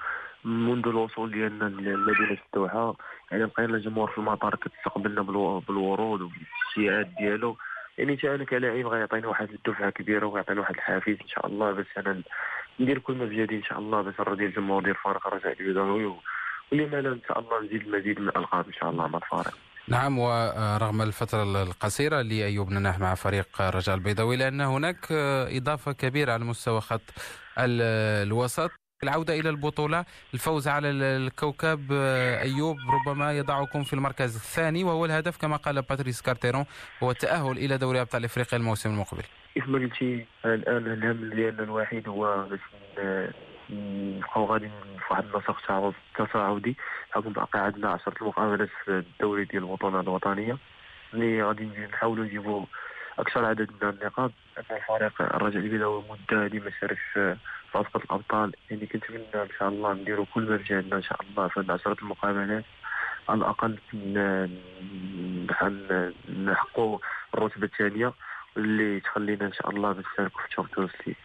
[0.45, 2.95] منذ الوصول ديالنا لمدينة الدوحة
[3.31, 5.21] يعني لقينا الجمهور في المطار كتستقبلنا
[5.67, 7.57] بالورود وبالشيعات ديالو.
[7.97, 11.71] يعني أنا كلاعب غيعطيني واحد الدفعة كبيرة وغيعطيني واحد الحافز إن شاء الله.
[11.71, 12.21] باش أنا
[12.79, 14.01] ندير كل ما بيدي إن شاء الله.
[14.01, 16.15] باش نرضي الجمهور ديال الفريق الرجاء البيضاوي
[16.71, 19.57] ولما لا إن شاء الله نزيد المزيد من الألقاب إن شاء الله مع الفريق.
[19.87, 25.11] نعم ورغم الفترة القصيرة لأيوب نناح مع فريق الرجاء البيضاوي لأن هناك
[25.57, 27.01] إضافة كبيرة على مستوى خط
[27.57, 28.71] الوسط.
[29.03, 30.05] العودة إلى البطولة.
[30.33, 31.91] الفوز على الكوكب
[32.41, 36.65] أيوب ربما يضعكم في المركز الثاني وهو الهدف كما قال باتريس كارتيرون
[37.03, 39.23] هو التأهل إلى دوري أبطال إفريقيا الموسم المقبل.
[39.53, 42.59] كيف ما قلتي الآن الهم ديالنا الوحيد هو باش
[43.69, 44.69] نبقاو في
[45.11, 46.77] واحد النسق تصاعدي
[47.11, 50.57] حكم باقي عندنا عشرة المقابلات في الدوري ديال البطولة الوطنية؟
[51.13, 52.65] اللي غادي نحاولوا نجيبوا
[53.19, 57.35] أكثر عدد من النقاط أن الفريق الرجاء البيضاوي مده هذه ما شاركش في
[57.75, 58.53] بطولة الأبطال.
[58.69, 62.63] يعني كنتمنى إن شاء الله نديروا كل ما في إن شاء الله في عشرة المقابلات.
[63.29, 63.77] على الأقل
[66.45, 66.99] نحققوا
[67.33, 68.13] الرتبة الثانية
[68.57, 71.15] اللي تخلينا إن شاء الله نشاركوا في تشامبيونز ليغ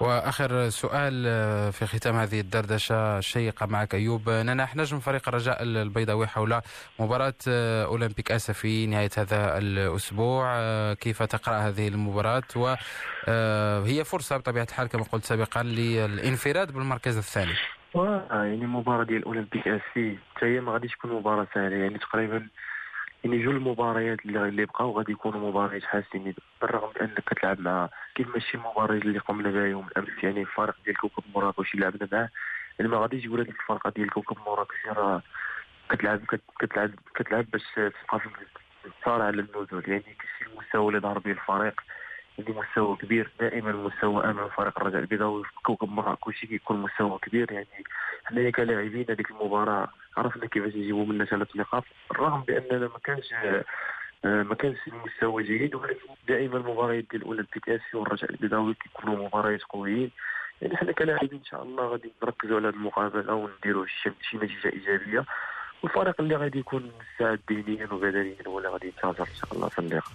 [0.00, 4.30] وآخر سؤال آه، في ختام هذه الدردشة الشيقه معك أيوب.
[4.30, 6.60] نناح نجم فريق الرجاء البيضاوي حول
[6.98, 10.46] مباراة آه، أولمبيك اسا في نهاية هذا الأسبوع.
[10.56, 17.54] آه، كيف تقرأ هذه المباراة؟ وهي فرصة بطبيعة الحال كما قلت سابقا للانفراد بالمركز الثاني.
[18.30, 21.76] يعني مباراة ديال أولمبيك اسي حتى هي ما غاديش تكون مباراة سهلة.
[21.76, 22.48] يعني تقريبا
[23.24, 27.88] يعني جوج المباريات اللي اللي بقاو غادي يكونوا مباريات حاسمين بالرغم من أنك كتلعب مع
[28.14, 32.08] كيف ماشي المباريات اللي قمنا بها يوم الأمس يعني الفريق ديال كوكب مراكش اللي لعبنا
[32.12, 32.28] معاه.
[32.78, 35.22] يعني ما غاديش يقول هذيك الفرقة ديال كوكب مراكش راه
[35.90, 36.20] كتلعب
[36.60, 38.28] كتلعب كتلعب باش تبقى في
[38.86, 39.82] الصارع على النزول.
[39.86, 41.80] يعني كيشي المستوى اللي ظهر به الفريق
[42.38, 47.52] عندي مستوى كبير دائما المستوى أمام فريق الرجاء البيضاوي في كوكب مراكش كيكون مستوى كبير.
[47.52, 47.84] يعني
[48.28, 53.32] حنايا كلاعبين هذيك المباراة عرفنا كيفاش نجيبوا منها ثلاث نقاط بالرغم بأننا ما كانش
[54.24, 60.10] ما كانش المستوى جيد ولكن دائما المباريات ديال الاولمبيك اسيا والرجاء البيضاوي كيكونوا مباريات قويين.
[60.62, 65.24] يعني حنا كلاعبين إن شاء الله غادي نركزوا على هذه المقابلة ونديروا شي نتيجة إيجابية.
[65.82, 70.12] والفريق اللي غادي يكون مستعد ذهنيا وبدنيا اللي غادي ينتصر إن شاء الله في اللقاء.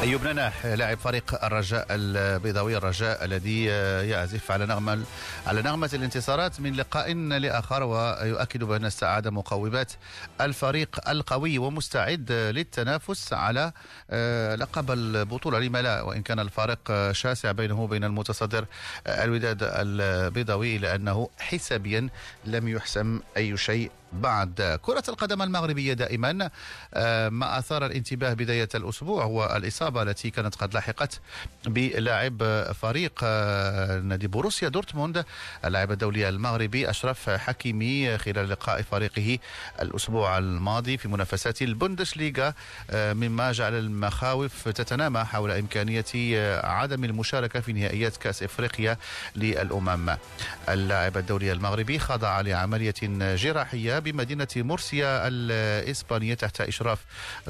[0.00, 3.64] أيوب نناح لاعب فريق الرجاء البيضاوي الرجاء الذي
[4.10, 5.04] يعزف على نغمة
[5.46, 9.92] على نغمة الانتصارات من لقاء لآخر ويؤكد بأن استعاد مقومات
[10.40, 13.72] الفريق القوي ومستعد للتنافس على
[14.10, 15.58] آه، لقب البطولة.
[15.58, 18.64] لما لا وإن كان الفارق شاسع بينه وبين المتصدر
[19.06, 22.08] الوداد البيضاوي لأنه حسابيا
[22.44, 26.50] لم يحسم أي شيء بعد كرة القدم المغربية دائما
[26.94, 31.20] آه، ما أثار الانتباه بداية الأسبوع هو الإصابة التي كانت قد لحقت
[31.66, 35.24] بلاعب فريق آه، نادي بوروسيا دورتموند.
[35.64, 39.38] اللاعب الدولي المغربي أشرف حكيمي خلال لقاء فريقه
[39.82, 42.54] الأسبوع الماضي في منافسات البوندسليغا
[42.90, 46.04] آه، مما جعل المخاوف تتنامى حول إمكانية
[46.64, 48.96] عدم المشاركة في نهائيات كأس إفريقيا
[49.36, 50.16] للأمم.
[50.68, 52.94] اللاعب الدولي المغربي خضع لعملية
[53.34, 56.98] جراحية بمدينة مرسيا الإسبانية تحت إشراف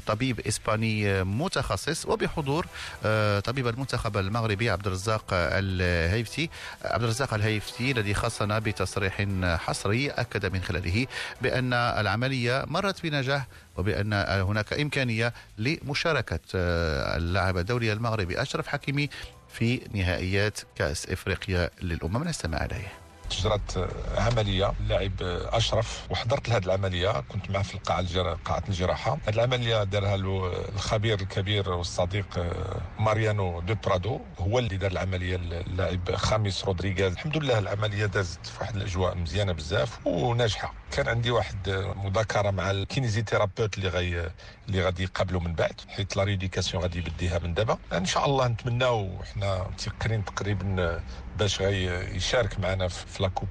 [0.07, 2.67] طبيب إسباني متخصص وبحضور
[3.05, 6.51] آه، طبيب المنتخب المغربي عبد الرزاق الهيفتي.
[6.85, 11.07] عبد الرزاق الهيفتي الذي خصنا بتصريح حصري أكد من خلاله
[11.43, 14.13] بأن العملية مرت بنجاح وبأن
[14.49, 19.09] هناك إمكانية لمشاركة آه، اللاعب الدولي المغربي أشرف حكيمي
[19.53, 22.25] في نهائيات كأس إفريقيا للأمم.
[22.29, 23.10] نستمع إليه.
[23.31, 25.13] تجرت عملية اللاعب
[25.53, 27.21] أشرف وحضرت لهذه العملية.
[27.21, 28.35] كنت معه في القاعة الجرا...
[28.45, 29.19] قاعة الجراحة.
[29.27, 34.21] هذه العملية دارها له الخبير الكبير والصديق آه، ماريانو دو برادو.
[34.39, 39.53] هو اللي دار العملية اللاعب خامس رودريغاز الحمد لله العملية دازت في واحد الأجواء مزيانة
[39.53, 40.75] بزاف وناجحة.
[40.91, 41.69] كان عندي واحد
[42.05, 44.31] مذاكرة مع ال kinésithérapeute اللي غي
[44.69, 47.79] اللي غادي يقابلوا من بعد حيت la rééducation غادي يبديها من دابا.
[47.93, 51.01] إن شاء الله نتمناو حنا متيقنين تقريبا
[51.39, 53.49] باش يشارك معنا في la Coupe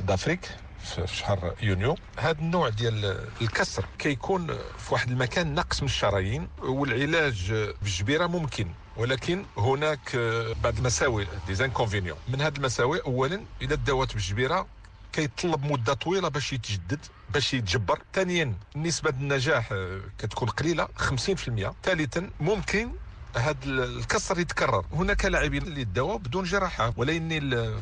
[0.00, 0.48] d'Afrique
[0.84, 1.96] في شهر يونيو.
[2.18, 4.46] هذا النوع ديال الكسر كيكون
[4.78, 8.66] في واحد المكان نقص من الشرايين والعلاج بالجبيرة ممكن
[8.96, 10.16] ولكن هناك
[10.64, 14.66] بعض المساوئ des inconvénients من هذه المساوئ اولا اذا داوات بالجبيرة
[15.12, 16.98] كيطلب مدة طويلة باش يتجدد
[17.30, 17.98] باش يتجبر.
[18.14, 19.74] ثانيا نسبة النجاح
[20.18, 22.88] كتكون قليلة 50% ثالثا ممكن
[23.36, 24.84] هذا الكسر يتكرر.
[24.92, 27.28] هناك لاعبين اللي داوا بدون جراحة ولكن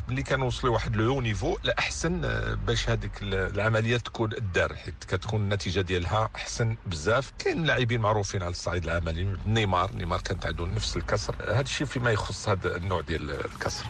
[0.07, 2.21] ملي كانوا وصلوا واحد لو نيفو لا أحسن
[2.67, 7.33] باش هذيك العملية تكون الدار حيت كتكون النتيجة ديالها أحسن بزاف.
[7.39, 9.91] كاين لاعبين معروفين على الصعيد العملي نيمار.
[9.95, 11.35] نيمار كانت عنده نفس الكسر.
[11.47, 13.85] هذا الشيء فيما يخص هذا النوع ديال الكسر.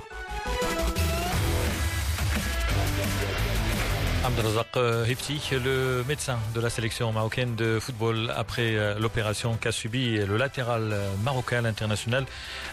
[4.24, 4.78] Abdelrazak
[5.10, 10.38] Hifti, le médecin de la sélection marocaine de football après euh, l'opération qu'a subi le
[10.38, 12.26] latéral marocain, l'international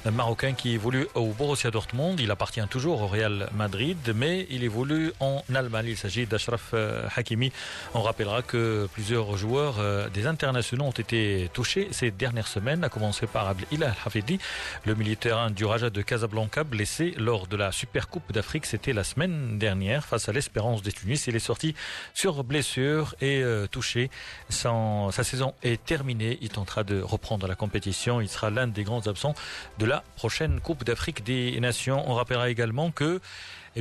[0.04, 2.20] marocain qui évolue au Borussia Dortmund.
[2.20, 5.86] Il appartient toujours au Real Madrid, mais il évolue en Allemagne.
[5.88, 7.50] Il s'agit d'Ashraf euh, Hakimi.
[7.94, 12.90] On rappellera que plusieurs joueurs euh, des internationaux ont été touchés ces dernières semaines, à
[12.90, 14.38] commencer par Abdelillah Hafidi,
[14.84, 18.66] le militaire du Raja de Casablanca, blessé lors de la Super Coupe d'Afrique.
[18.66, 21.74] C'était la semaine dernière face à l'Espérance de Tunis est sorti
[22.14, 24.10] sur blessure et euh, touché.
[24.50, 26.38] sa saison est terminée.
[26.42, 28.20] Il tentera de reprendre la compétition.
[28.20, 29.34] Il sera l'un des grands absents
[29.78, 32.04] de la prochaine Coupe d'Afrique des Nations.
[32.08, 33.20] On rappellera également que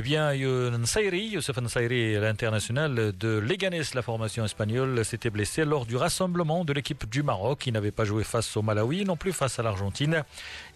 [0.00, 6.72] bien, Youssef Nsairi, l'international de Leganés, la formation espagnole, s'était blessé lors du rassemblement de
[6.72, 7.66] l'équipe du Maroc.
[7.66, 10.22] Il n'avait pas joué face au Malawi, non plus face à l'Argentine.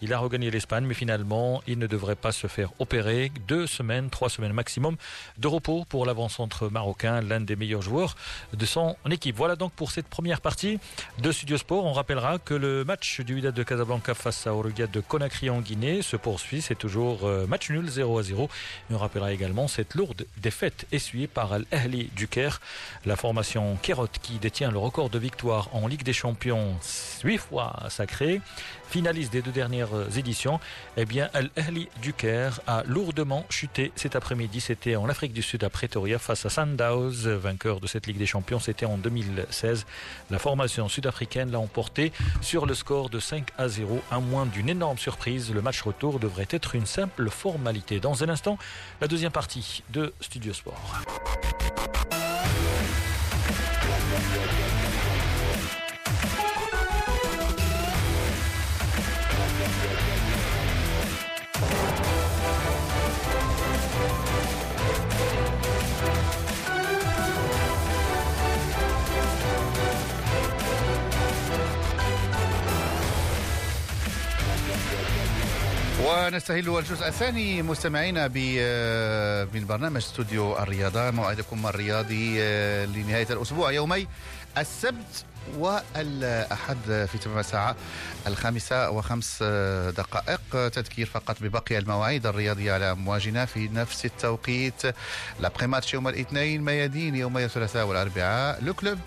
[0.01, 3.31] Il a regagné l'Espagne, mais finalement, il ne devrait pas se faire opérer.
[3.47, 4.97] Deux semaines, trois semaines maximum
[5.37, 8.17] de repos pour l'avant-centre marocain, l'un des meilleurs joueurs
[8.51, 9.37] de son équipe.
[9.37, 10.79] Voilà donc pour cette première partie
[11.19, 11.85] de Studio Sport.
[11.85, 15.61] On rappellera que le match du Wydad de Casablanca face à Orugia de Conakry en
[15.61, 16.61] Guinée se poursuit.
[16.61, 18.49] C'est toujours euh, match nul 0 à 0
[19.13, 22.59] rappellera également cette lourde défaite essuyée par Al-Ahli du Caire,
[23.05, 26.73] la formation Kerot qui détient le record de victoire en Ligue des Champions,
[27.23, 28.41] huit fois sacré,
[28.93, 30.59] finaliste des deux dernières éditions.
[30.97, 34.61] Eh bien, Al-Ahli du Caire a lourdement chuté cet après-midi.
[34.61, 38.27] C'était en Afrique du Sud à Pretoria face à Sundowns, vainqueur de cette Ligue des
[38.27, 38.59] Champions.
[38.59, 39.87] C'était en 2016.
[40.29, 44.69] La formation sud-africaine l'a emporté sur le score de 5 à 0, à moins d'une
[44.69, 45.51] énorme surprise.
[45.51, 47.99] Le match retour devrait être une simple formalité.
[47.99, 48.59] Dans un instant,
[49.01, 51.01] la deuxième partie de Studio Sport.
[76.03, 84.07] ونستهل الجزء الثاني مستمعينا آه، من برنامج استوديو الرياضة موعدكم الرياضي آه، لنهاية الأسبوع يومي
[84.57, 85.25] السبت
[85.57, 87.75] والأحد في تمام الساعة
[88.27, 89.43] الخامسة وخمس
[89.97, 90.39] دقائق.
[90.51, 94.81] تذكير فقط ببقي المواعيد الرياضية على أمواجنا في نفس التوقيت.
[95.39, 98.99] لابخي يوم الاثنين ميادين يوم الثلاثاء والأربعاء لو كلوب.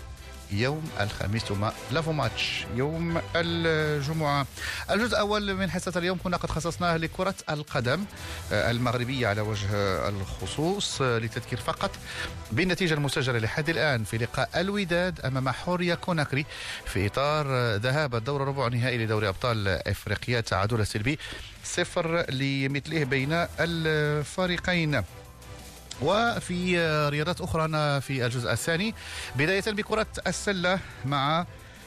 [0.51, 2.65] يوم الخميس ثم لافو ماتش.
[2.75, 4.45] يوم الجمعة.
[4.91, 8.05] الجزء الأول من حصة اليوم كنا قد خصصناه لكرة القدم
[8.51, 9.67] آه، المغربية على وجه
[10.09, 11.91] الخصوص آه، لتذكير فقط.
[12.51, 16.45] بالنتيجة المسجلة لحد الآن في لقاء الوداد أمام حوريا كوناكري
[16.85, 21.19] في إطار آه، ذهاب الدور ربع نهائي لدوري أبطال إفريقيا تعادل سلبي
[21.63, 25.03] صفر لمثله بين الفريقين.
[26.01, 26.79] وفي
[27.09, 27.67] رياضات أخرى
[28.01, 28.95] في الجزء الثاني.
[29.35, 31.45] بداية بكرة السلة مع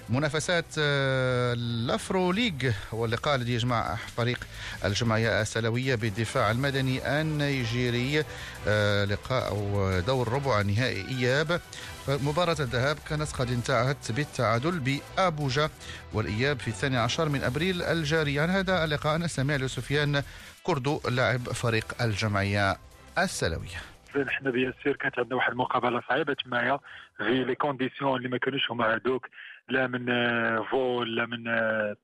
[0.09, 4.39] منافسات آه، الأفرو ليج واللقاء الذي يجمع فريق
[4.85, 8.25] الجمعية السلوية بالدفاع المدني النيجيري.
[8.69, 9.55] آه، لقاء
[10.07, 11.61] دور ربع نهائي إياب.
[12.09, 15.71] مباراة الذهاب كانت قد انتهت بالتعادل بأبوجا
[16.13, 18.41] والإياب في الثاني عشر من أبريل الجاري.
[18.41, 20.23] عن هذا اللقاء نستمع لسفيان
[20.63, 22.79] كردو لاعب فريق الجمعية
[23.19, 23.90] السلوية.
[24.29, 26.79] حنا bien كانت عندنا واحد المقابله صعيبه تمايا
[27.17, 29.29] في les conditions اللي ما كانوش هما هذوك
[29.69, 30.07] لا من
[30.65, 31.45] vol لا من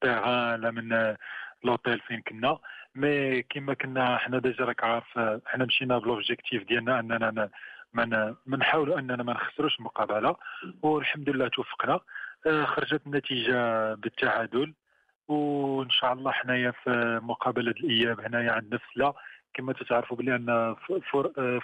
[0.01, 1.17] terrain لا من
[1.65, 2.59] l'hôtel فين كنا
[2.95, 7.51] mais كيما كنا حنا déjà راك عارف حنا مشينا ب l'objectif ديالنا اننا
[7.95, 10.37] ما نحاولوا اننا ما نخسروش المقابله
[10.83, 12.01] والحمد لله توفقنا
[12.65, 14.75] خرجت النتيجه بالتعادل
[15.29, 19.15] وان شاء الله حنايا في مقابله الاياب هنايا عندنا فسلا
[19.57, 20.77] كما تعرفوا بلي أن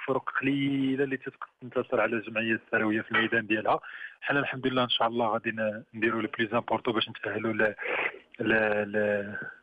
[0.07, 1.19] فرق قليلة اللي
[1.63, 3.81] تنتصر على الجمعية السلاوية في الميدان ديالها.
[4.21, 5.53] حنا الحمد لله إن شاء الله غادي
[5.95, 7.75] نديروا le plus important باش نتأهلوا ل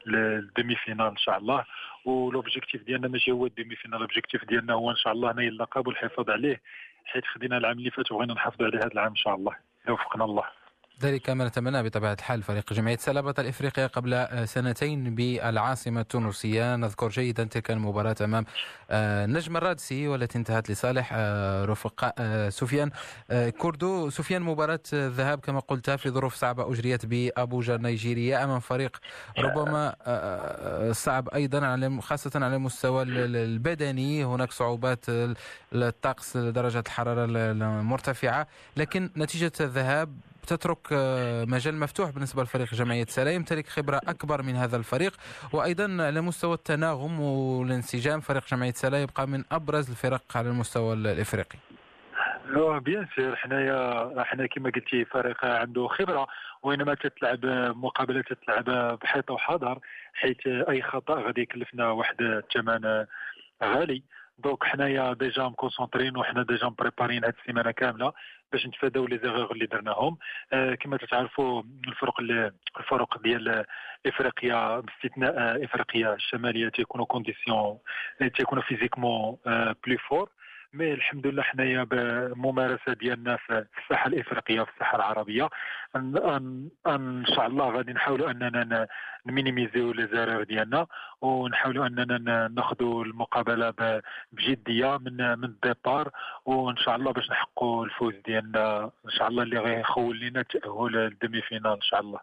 [0.05, 1.65] لل demi-finale إن شاء الله.
[2.05, 5.87] و l'objectif ديالنا ماشي هو ال demi-finale l'objectif ديالنا هو إن شاء الله نيل اللقب
[5.87, 6.61] والحفاظ عليه
[7.05, 9.55] حيت خدينا العام اللي فات وبغينا نحافظوا عليه هذا العام إن شاء الله.
[9.89, 10.43] وفقنا الله.
[11.01, 16.75] ذلك ما نتمنى بطبيعة الحال فريق جمعية سلبة الإفريقية قبل آه، سنتين بالعاصمة التونسية.
[16.75, 18.45] نذكر جيدا تلك المباراة أمام
[18.91, 22.91] آه، نجم الرادسي والتي انتهت لصالح آه، رفقاء سفيان
[23.57, 24.09] كوردو.
[24.09, 28.97] سفيان مباراة الذهاب كما قلت في ظروف صعبة أجريت بأبوجا النيجيرية أمام فريق
[29.37, 29.95] ربما
[30.91, 34.25] صعب أيضا خاصة على المستوى البدني.
[34.25, 35.05] هناك صعوبات
[35.73, 38.47] الطقس درجة الحرارة المرتفعة.
[38.77, 40.15] لكن نتيجة الذهاب
[40.47, 45.13] تترك آه، مجال مفتوح بالنسبة لفريق جمعية سلا يمتلك خبرة أكبر من هذا الفريق.
[45.53, 51.59] وأيضا على مستوى التناغم والانسجام فريق جمعية سلا يبقى من أبرز الفرق على المستوى الإفريقي.
[52.79, 56.27] bien sûr حنايا حنا كما قلتي فريق عنده خبرة
[56.63, 59.79] وينما تتلعب مقابلة تتلعب بحيطة وحذر
[60.13, 63.05] حيث أي خطأ غادي يكلفنا واحد الثمن
[63.63, 64.03] غالي.
[64.43, 68.13] donc حنايا déjà مكونسونطرين وحنا déjà مبريبارين هاد السيمانة كاملة
[68.51, 70.17] باش نتفاداو les erreurs اللي درناهم.
[70.53, 72.19] آه كما تعرفوا الفرق
[72.79, 73.65] الفرق ديال
[74.05, 77.77] إفريقيا باستثناء إفريقيا الشمالية تيكونوا conditions
[78.37, 80.29] تيكونوا physiquement آه plus forts
[80.73, 85.49] mais الحمد لله حنايا بممارسة ديالنا في الساحة الإفريقية في الساحة العربية.
[85.95, 88.87] أن, أن, أن شاء الله غادي نحاولوا أننا
[89.25, 90.87] نمينيميزيو les ديالنا
[91.21, 93.73] ونحاولوا أننا ناخذوا المقابلة
[94.31, 96.09] بجدية من من ال départ
[96.45, 98.83] وإن شاء الله باش نحققوا الفوز ديالنا.
[99.05, 102.19] إن شاء الله اللي غيخول لنا التاهل لل demi-finale إن شاء الله.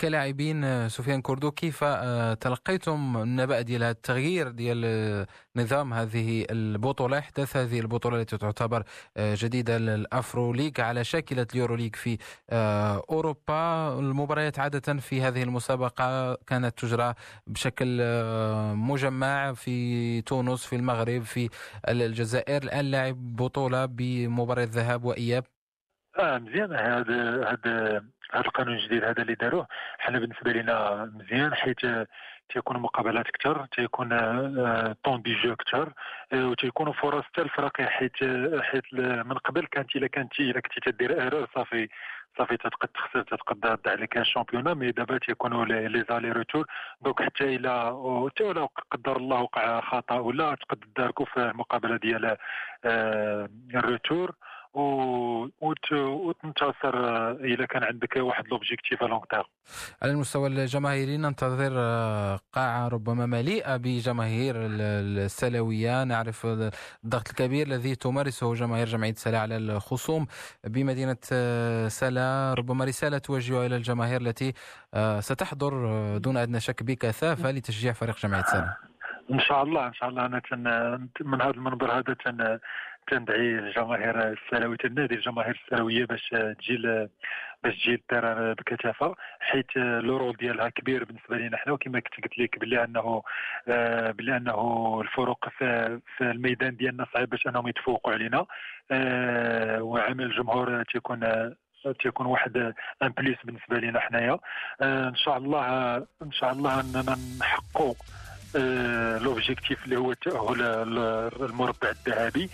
[0.00, 7.56] كلاعبين آه، سفيان كوردو كيف آه، تلقيتم النبأ ديال التغيير ديال نظام هذه البطولة إحداث
[7.56, 8.84] هذه البطولة التي تعتبر
[9.18, 12.18] جديدة الافرو ليغ على شاكلة اليورو ليغ في
[13.10, 13.98] أوروبا.
[13.98, 17.14] المباريات عادة في هذه المسابقة كانت تجرى
[17.46, 18.00] بشكل
[18.74, 21.50] مجمع في تونس في المغرب في
[21.88, 22.62] الجزائر.
[22.62, 25.44] الآن لعب بطولة بمباراة ذهاب وإياب.
[26.18, 26.72] آه مزيان.
[26.72, 28.02] هذا هذا
[28.34, 29.66] هذا القانون الجديد هذا اللي داروه
[29.98, 31.80] حنا بالنسبة لنا مزيان حيت
[32.48, 34.08] تيكون مقابلات أكثر تيكون
[35.04, 35.92] temps de jeu أكثر
[36.34, 38.16] وتيكونوا فرص حتى الفرق حيت
[38.62, 41.88] حيت من قبل كانت إلا كانت إلا كنتي تدير erreur صافي
[42.38, 46.66] صافي تتقد تخسر تتقد ترد عليك ال championnat mais دابا تيكونوا les aller-retour
[47.00, 47.70] donc حتى إلى
[48.30, 52.36] حتى ولا قدر الله وقع خطأ ولا تقد تداركوا في المقابلة ديال
[53.74, 54.34] ال retour
[56.00, 56.94] وتنتصر
[57.44, 59.44] إذا كان عندك واحد l'objectif long terme
[60.02, 66.46] على المستوى الجماهيري ننتظر آه، قاعة ربما مليئة بجماهير السلاويه نعرف
[67.04, 70.26] الضغط الكبير الذي تمارسه جماهير جمعية سلا على الخصوم
[70.64, 72.54] بمدينة آه، سلا.
[72.58, 74.52] ربما رسالة توجهها إلى الجماهير التي
[74.94, 75.72] آه، ستحضر
[76.18, 78.76] دون أدنى شك بكثافة لتشجيع فريق جمعية سلا.
[79.30, 80.26] إن شاء الله إن شاء الله.
[80.26, 80.40] أنا
[81.20, 82.12] من هذا المنبر هذا
[83.10, 87.08] تندعي الجماهير السلاويه النادي الجماهير السلاويه باش تجي
[87.64, 88.02] باش تجي
[88.58, 93.22] بكثافه حيت لو رول ديالها كبير بالنسبة لنا حنا وكما كنت قلت لك بلي أنه
[93.68, 98.46] آه، بلي أنه الفروق في, في الميدان ديالنا صعيب باش أنهم يتفوقوا علينا.
[98.90, 101.20] آه، وعمل الجمهور تيكون
[102.02, 102.56] تيكون واحد
[103.02, 104.38] ان بليس بالنسبة لنا حنايا.
[104.82, 107.94] آه، إن شاء الله إن شاء الله أننا نحققوا
[109.22, 110.62] لوبجيكتيف اللي هو التاهل
[111.42, 112.50] المربع الذهبي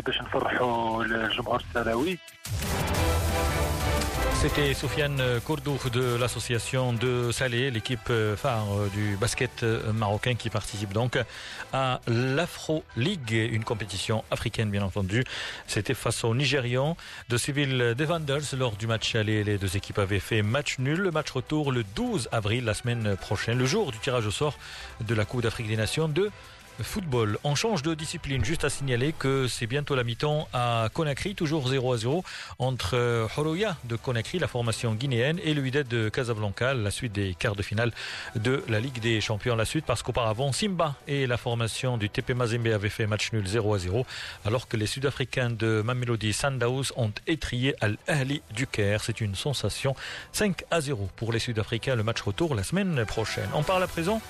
[0.00, 2.18] باش نفرحوا الجمهور السلاوي
[4.48, 11.18] C'était Soufiane Kourdouf de l'association de Salé, l'équipe phare du basket marocain qui participe donc
[11.72, 15.24] à l'Afro League, une compétition africaine bien entendu.
[15.66, 16.96] C'était face aux Nigérians
[17.28, 19.42] de Civil Defenders lors du match aller.
[19.42, 21.00] Les deux équipes avaient fait match nul.
[21.00, 24.56] Le match retour le 12 avril, la semaine prochaine, le jour du tirage au sort
[25.00, 26.30] de la Coupe d'Afrique des Nations de
[26.82, 27.38] football.
[27.44, 28.44] On change de discipline.
[28.44, 32.24] Juste à signaler que c'est bientôt la mi-temps à Conakry, toujours 0 à 0
[32.58, 37.56] entre Horoya de Conakry, la formation guinéenne, et le de Casablanca, la suite des quarts
[37.56, 37.92] de finale
[38.36, 39.56] de la Ligue des Champions.
[39.56, 43.46] La suite parce qu'auparavant, Simba et la formation du TP Mazembe avaient fait match nul
[43.46, 44.06] 0 à 0,
[44.44, 49.02] alors que les Sud-Africains de Mamelody Sundowns ont étrié Al-Ahli du Caire.
[49.02, 49.96] C'est une sensation
[50.32, 51.96] 5 à 0 pour les Sud-Africains.
[51.96, 53.48] Le match retour la semaine prochaine.
[53.54, 54.20] On parle à présent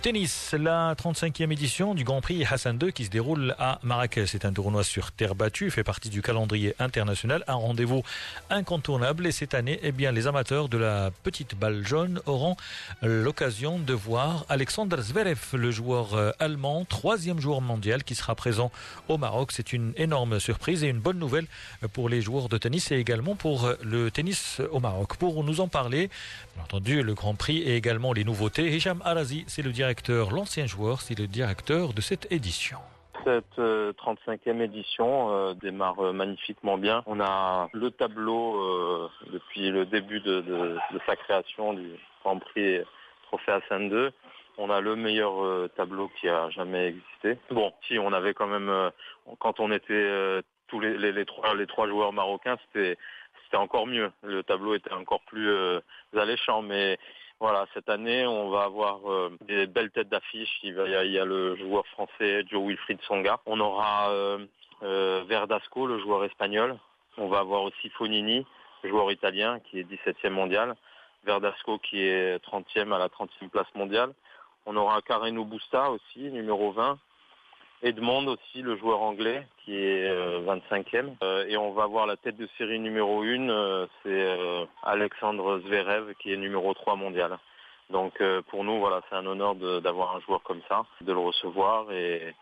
[0.00, 4.30] tennis, la 35e édition du Grand Prix Hassan II qui se déroule à Marrakech.
[4.30, 8.02] C'est un tournoi sur terre battue, fait partie du calendrier international, un rendez-vous
[8.48, 9.26] incontournable.
[9.26, 12.56] Et cette année, eh bien, les amateurs de la petite balle jaune auront
[13.02, 18.72] l'occasion de voir Alexander Zverev, le joueur euh, allemand, troisième joueur mondial qui sera présent
[19.08, 19.52] au Maroc.
[19.52, 21.46] C'est une énorme surprise et une bonne nouvelle
[21.92, 25.16] pour les joueurs de tennis et également pour le tennis au Maroc.
[25.18, 26.08] Pour nous en parler,
[26.54, 28.74] bien entendu, le Grand Prix et également les nouveautés.
[28.74, 32.78] Hicham Arazi, c'est le directeur, l'ancien joueur, c'est le directeur de cette édition
[33.24, 37.02] cette 35e euh, édition euh, démarre euh, magnifiquement bien.
[37.06, 42.80] On a le tableau depuis le début de, sa création du Grand Prix
[43.22, 44.12] Trophée Hassan 2.
[44.58, 47.38] On a le meilleur tableau qui a jamais existé.
[47.50, 48.90] Bon, si on avait quand même,
[49.40, 52.96] quand on était tous les, trois, les trois joueurs marocains, c'était
[53.56, 54.10] encore mieux.
[54.22, 55.50] Le tableau était encore plus
[56.14, 56.98] alléchant, mais
[57.40, 60.60] voilà, cette année, on va avoir euh, des belles têtes d'affiche.
[60.62, 63.40] Il, y a le joueur français Joe Wilfried Songa.
[63.46, 64.46] On aura euh,
[64.82, 66.78] euh, Verdasco, le joueur espagnol.
[67.18, 68.46] On va avoir aussi Fonini,
[68.82, 70.74] joueur italien qui est 17e mondial.
[71.24, 74.14] Verdasco qui est 30e à la 30e place mondiale.
[74.66, 76.98] On aura Carreno Busta aussi, numéro 20.
[77.84, 80.94] Edmond aussi, le joueur anglais, qui est 25e.
[80.94, 84.26] Euh, euh, et on va voir la tête de série numéro 1, euh, c'est
[84.82, 87.38] Alexandre Zverev, qui est numéro 3 mondial.
[87.90, 91.92] Donc pour nous, voilà, c'est un honneur d'avoir un joueur comme ça, de le recevoir
[91.92, 92.34] et,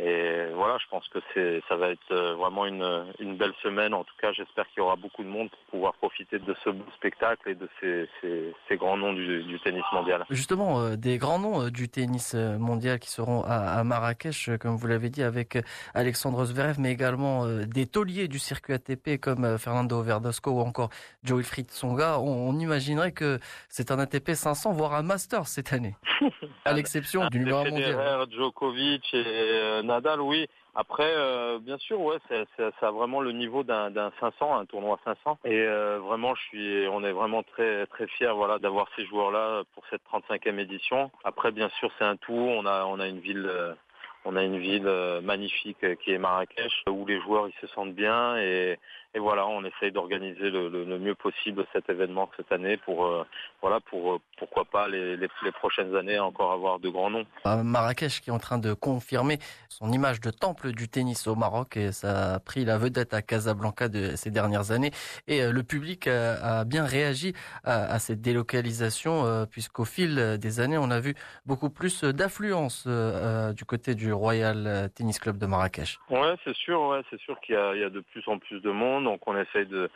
[0.00, 3.92] et voilà, je pense que c'est, ça va être euh, vraiment une, une belle semaine.
[3.94, 6.70] En tout cas, j'espère qu'il y aura beaucoup de monde pour pouvoir profiter de ce
[6.70, 10.24] beau spectacle et de ces, ces, ces grands noms du, du, tennis mondial.
[10.30, 14.76] Justement, euh, des grands noms euh, du tennis mondial qui seront à, à Marrakech, comme
[14.76, 15.58] vous l'avez dit, avec
[15.94, 20.90] Alexandre Zverev, mais également des tauliers du circuit ATP comme Fernando Verdasco ou encore
[21.24, 22.20] Joe Wilfried Songa.
[22.20, 25.96] On, on imaginerait que c'est un ATP 500, voire un Master cette année,
[26.64, 28.26] à l'exception du numéro mondial.
[28.30, 30.46] Djokovic et Nadal, oui.
[30.74, 35.38] Après, euh, bien sûr, ouais, ça a vraiment le niveau d'un, 500, un tournoi 500.
[35.44, 39.64] Et euh, vraiment, je suis, on est vraiment très très fiers, voilà, d'avoir ces joueurs-là
[39.74, 41.10] pour cette 35e édition.
[41.24, 42.32] Après, bien sûr, c'est un tout.
[42.32, 43.46] On a on a une ville.
[43.48, 43.74] Euh,
[44.24, 44.90] on a une ville
[45.22, 48.76] magnifique qui est Marrakech où les joueurs ils se sentent bien et,
[49.14, 53.06] et voilà, on essaye d'organiser le, le, le, mieux possible cet événement cette année pour,
[53.06, 53.24] euh,
[53.62, 57.24] voilà, pour euh, pourquoi pas les, les, les, prochaines années encore avoir de grands noms.
[57.46, 59.38] Marrakech qui est en train de confirmer
[59.70, 63.22] son image de temple du tennis au Maroc et ça a pris la vedette à
[63.22, 64.90] Casablanca de ces dernières années
[65.26, 67.32] et euh, le public a, a bien réagi
[67.64, 71.14] à, à cette délocalisation puisqu'au fil des années on a vu
[71.46, 75.98] beaucoup plus d'affluence du côté du Royal Tennis Club de Marrakech.
[76.10, 78.70] Ouais, c'est sûr, ouais, c'est sûr qu'il y, y a de plus en plus de
[78.70, 79.90] monde donc on essaye de,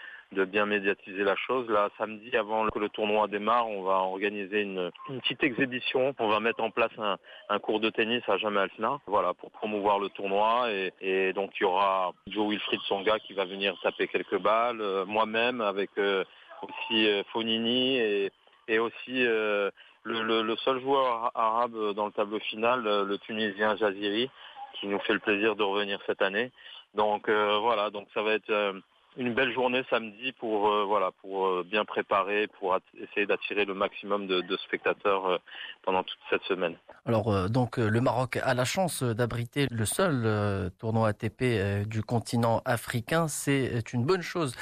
[0.45, 1.69] bien médiatiser la chose.
[1.69, 4.91] Là, samedi, avant que le tournoi démarre, on va organiser une,
[5.21, 6.15] petite exhibition.
[6.19, 9.51] On va mettre en place un, un cours de tennis à Jamal Alfna, voilà, pour
[9.51, 10.69] promouvoir le tournoi.
[11.01, 15.05] Et, donc, il y aura Joe Wilfried Songa qui va venir taper quelques balles, euh,
[15.05, 16.25] moi-même avec euh,
[16.63, 18.31] aussi euh, Fonini et,
[18.69, 19.73] et aussi le,
[20.05, 24.31] le, seul joueur arabe dans le tableau final, le Tunisien Jaziri,
[24.75, 26.51] qui nous fait le plaisir de revenir cette année.
[26.95, 28.75] Donc voilà, donc ça va être
[29.17, 33.75] une belle journée samedi pour euh, voilà pour euh, bien préparer, pour essayer d'attirer le
[33.75, 35.39] maximum de, spectateurs euh,
[35.83, 36.77] pendant toute cette semaine.
[37.05, 43.29] Alors donc le Maroc a la chance d'abriter le seul tournoi ATP du continent africain.
[43.29, 44.55] C'est une bonne chose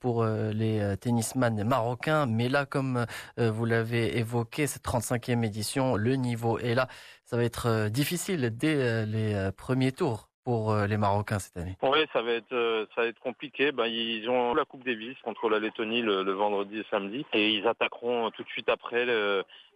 [0.00, 2.26] pour les tennisman marocains.
[2.26, 3.04] Mais là, comme
[3.36, 6.88] vous l'avez évoqué, cette 35e édition, le niveau est là.
[7.24, 11.76] Ça va être difficile dès les premiers tours euh, les Marocains cette année?
[11.82, 13.72] Oui, ça va être euh, ça va être compliqué.
[13.72, 17.66] Ben, ils ont la Coupe Davis contre la Lettonie le, vendredi et samedi, et ils
[17.66, 19.06] attaqueront tout de suite après.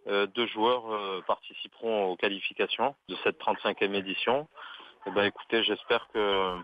[0.07, 4.49] Euh, deux joueurs euh, participeront aux qualifications de cette 35e édition.
[5.07, 6.57] Et ben, écoutez, j'espère que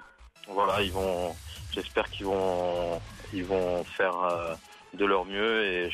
[0.48, 1.34] voilà, ils vont,
[1.72, 3.00] j'espère qu'ils vont,
[3.34, 4.56] ils vont faire euh,
[4.94, 5.90] de leur mieux et,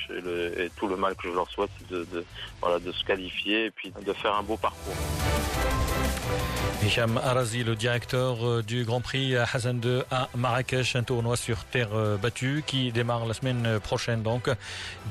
[0.76, 2.26] tout le mal que je leur souhaite, de, de,
[2.62, 4.96] voilà, de se qualifier et puis de faire un beau parcours.
[6.84, 11.64] Hicham Arazi, le directeur euh, du Grand Prix Hassan II à Marrakech, un tournoi sur
[11.64, 14.50] terre euh, battue qui démarre la semaine prochaine donc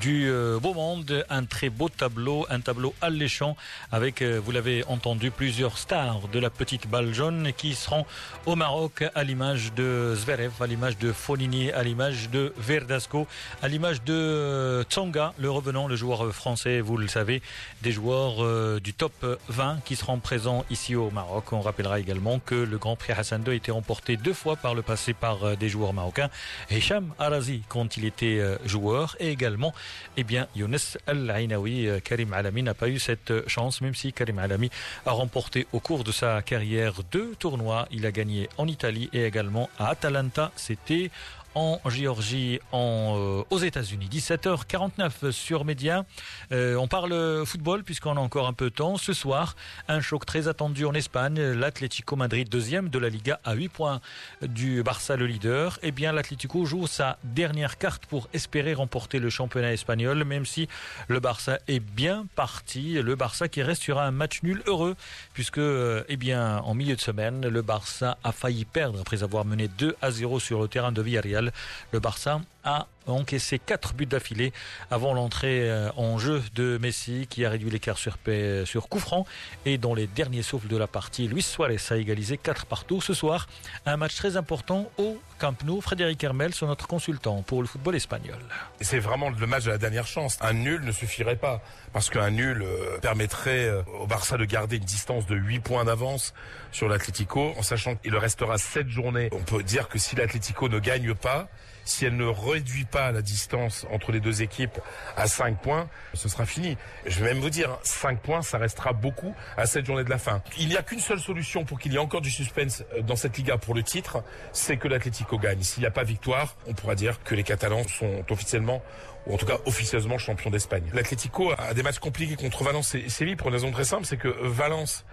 [0.00, 3.56] du euh, beau monde, un très beau tableau, un tableau alléchant
[3.90, 8.04] avec, vous l'avez entendu, plusieurs stars de la petite balle jaune qui seront
[8.46, 13.26] au Maroc à l'image de Zverev, à l'image de Fonini, à l'image de Verdasco,
[13.62, 17.42] à l'image de Tsonga, le revenant, le joueur français, vous le savez,
[17.82, 19.12] des joueurs du top
[19.48, 21.53] 20 qui seront présents ici au Maroc.
[21.54, 24.74] On rappellera également que le Grand Prix Hassan II a été remporté deux fois par
[24.74, 26.30] le passé par euh, des joueurs marocains.
[26.70, 29.72] Hicham Arazi quand il était euh, joueur et également
[30.16, 31.88] eh bien, Younes Al-Ainaoui.
[31.88, 34.70] Euh, Karim Alami n'a pas eu cette chance, même si Karim Alami
[35.06, 37.86] a remporté au cours de sa carrière deux tournois.
[37.90, 40.50] Il a gagné en Italie et également à Atalanta.
[40.56, 41.10] C'était
[41.54, 44.08] en Géorgie, en, euh, aux États-Unis.
[44.10, 46.04] 17h49 sur Média.
[46.52, 48.96] Euh, on parle football puisqu'on a encore un peu de temps.
[48.96, 49.56] Ce soir,
[49.88, 51.40] un choc très attendu en Espagne.
[51.40, 54.00] L'Atlético Madrid, deuxième de la Liga, à 8 points
[54.42, 55.78] du Barça, le leader.
[55.82, 60.68] Eh bien, l'Atlético joue sa dernière carte pour espérer remporter le championnat espagnol, même si
[61.08, 63.00] le Barça est bien parti.
[63.02, 64.96] Le Barça qui reste sur un match nul heureux
[65.32, 69.44] puisque, euh, eh bien, en milieu de semaine, le Barça a failli perdre après avoir
[69.44, 71.43] mené 2 à 0 sur le terrain de Villarreal.
[71.92, 74.52] Le Barça a encaissé quatre buts d'affilée
[74.90, 78.16] avant l'entrée euh, en jeu de Messi qui a réduit l'écart sur,
[78.64, 79.26] sur coup franc
[79.66, 83.14] et dans les derniers souffles de la partie, Luis Suarez a égalisé 4 partout ce
[83.14, 83.46] soir.
[83.86, 85.80] Un match très important au Camp Nou.
[85.80, 88.38] Frédéric Hermel, sur notre consultant pour le football espagnol.
[88.80, 90.38] C'est vraiment le match de la dernière chance.
[90.40, 94.76] Un nul ne suffirait pas parce qu'un nul euh, permettrait euh, au Barça de garder
[94.76, 96.34] une distance de 8 points d'avance
[96.72, 99.28] sur l'Atlético en sachant qu'il restera 7 journées.
[99.32, 101.48] On peut dire que si l'Atlético ne gagne pas,
[101.84, 104.78] si elle ne réduit pas la distance entre les deux équipes
[105.16, 106.76] à 5 points, ce sera fini.
[107.06, 110.18] Je vais même vous dire, 5 points, ça restera beaucoup à cette journée de la
[110.18, 110.42] fin.
[110.58, 113.16] Il n'y a qu'une seule solution pour qu'il y ait encore du suspense euh, dans
[113.16, 114.22] cette Liga pour le titre,
[114.52, 115.62] c'est que l'Atlético gagne.
[115.62, 118.82] S'il n'y a pas victoire, on pourra dire que les Catalans sont officiellement
[119.26, 120.84] ou en tout cas officieusement champions d'Espagne.
[120.92, 124.16] L'Atlético a des matchs compliqués contre Valence et Séville pour une raison très simple, c'est
[124.16, 125.04] que Valence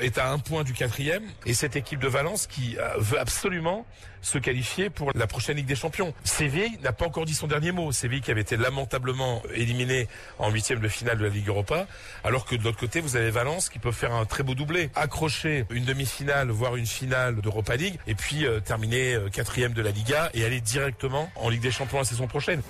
[0.00, 3.86] est à un point du quatrième et cette équipe de Valence qui euh, veut absolument
[4.20, 6.14] se qualifier pour la prochaine Ligue des Champions.
[6.22, 7.90] Séville n'a pas encore dit son dernier mot.
[7.90, 10.06] Séville qui avait été lamentablement éliminé
[10.38, 11.86] en huitième de finale de la Ligue Europa,
[12.22, 14.90] alors que de l'autre côté vous avez Valence qui peut faire un très beau doublé,
[14.94, 19.90] accrocher une demi-finale voire une finale d'Europa League et puis euh, terminer quatrième de la
[19.90, 22.62] Liga et aller directement en Ligue des Champions la saison prochaine.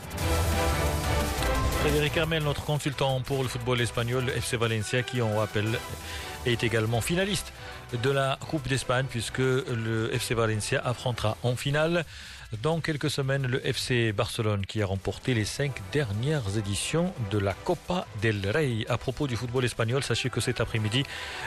[1.83, 5.67] Frédéric Hermel, notre consultant pour le football espagnol, FC Valencia, qui, on rappelle,
[6.47, 7.53] est également finaliste
[8.03, 12.05] de la Coupe d'Espagne, puisque le FC Valencia affrontera en finale
[12.61, 17.55] dans quelques semaines le FC Barcelone, qui a remporté les cinq dernières éditions de la
[17.55, 18.85] Copa del Rey.
[18.89, 21.05] À propos du football espagnol, sachez que cet après-midi,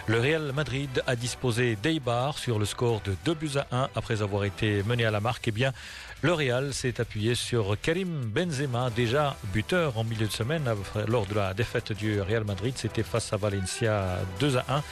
[0.07, 4.21] le Real Madrid a disposé d'Eibar sur le score de 2 buts à 1 après
[4.21, 5.47] avoir été mené à la marque.
[5.47, 5.73] Eh bien,
[6.21, 10.63] le Real s'est appuyé sur Karim Benzema, déjà buteur en milieu de semaine
[11.07, 12.73] lors de la défaite du Real Madrid.
[12.77, 14.83] C'était face à Valencia 2 à 1.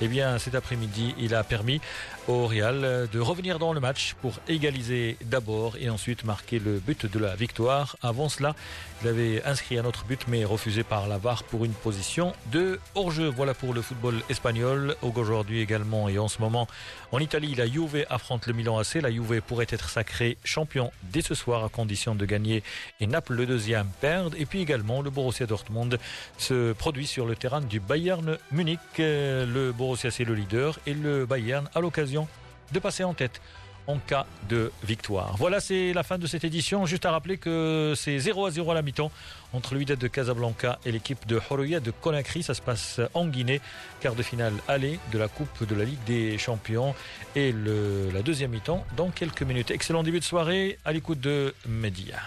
[0.00, 1.80] Eh bien, cet après-midi, il a permis
[2.28, 7.06] au Real de revenir dans le match pour égaliser d'abord et ensuite marquer le but
[7.06, 7.96] de la victoire.
[8.02, 8.54] Avant cela,
[9.02, 12.78] il avait inscrit un autre but mais refusé par la VAR pour une position de
[12.94, 13.28] hors-jeu.
[13.28, 14.96] Voilà pour le football espagnol.
[15.02, 16.68] Aujourd'hui également et en ce moment
[17.10, 18.94] en Italie, la Juve affronte le Milan AC.
[18.94, 22.62] La Juve pourrait être sacrée champion dès ce soir à condition de gagner
[23.00, 24.36] et Naples le deuxième perdre.
[24.38, 25.98] Et puis également le Borussia Dortmund
[26.38, 28.78] se produit sur le terrain du Bayern Munich.
[28.98, 32.28] Borussia c'est le leader et le Bayern à l'occasion
[32.72, 33.40] de passer en tête
[33.86, 35.34] en cas de victoire.
[35.36, 36.86] Voilà, c'est la fin de cette édition.
[36.86, 39.10] Juste à rappeler que c'est 0 à 0 à la mi-temps
[39.52, 42.42] entre l'UIDET de Casablanca et l'équipe de Horoya de Conakry.
[42.42, 43.60] Ça se passe en Guinée.
[44.00, 46.94] Quart de finale aller de la Coupe de la Ligue des Champions
[47.34, 49.70] et la deuxième mi-temps dans quelques minutes.
[49.70, 52.20] Excellent début de soirée à l'écoute de Média.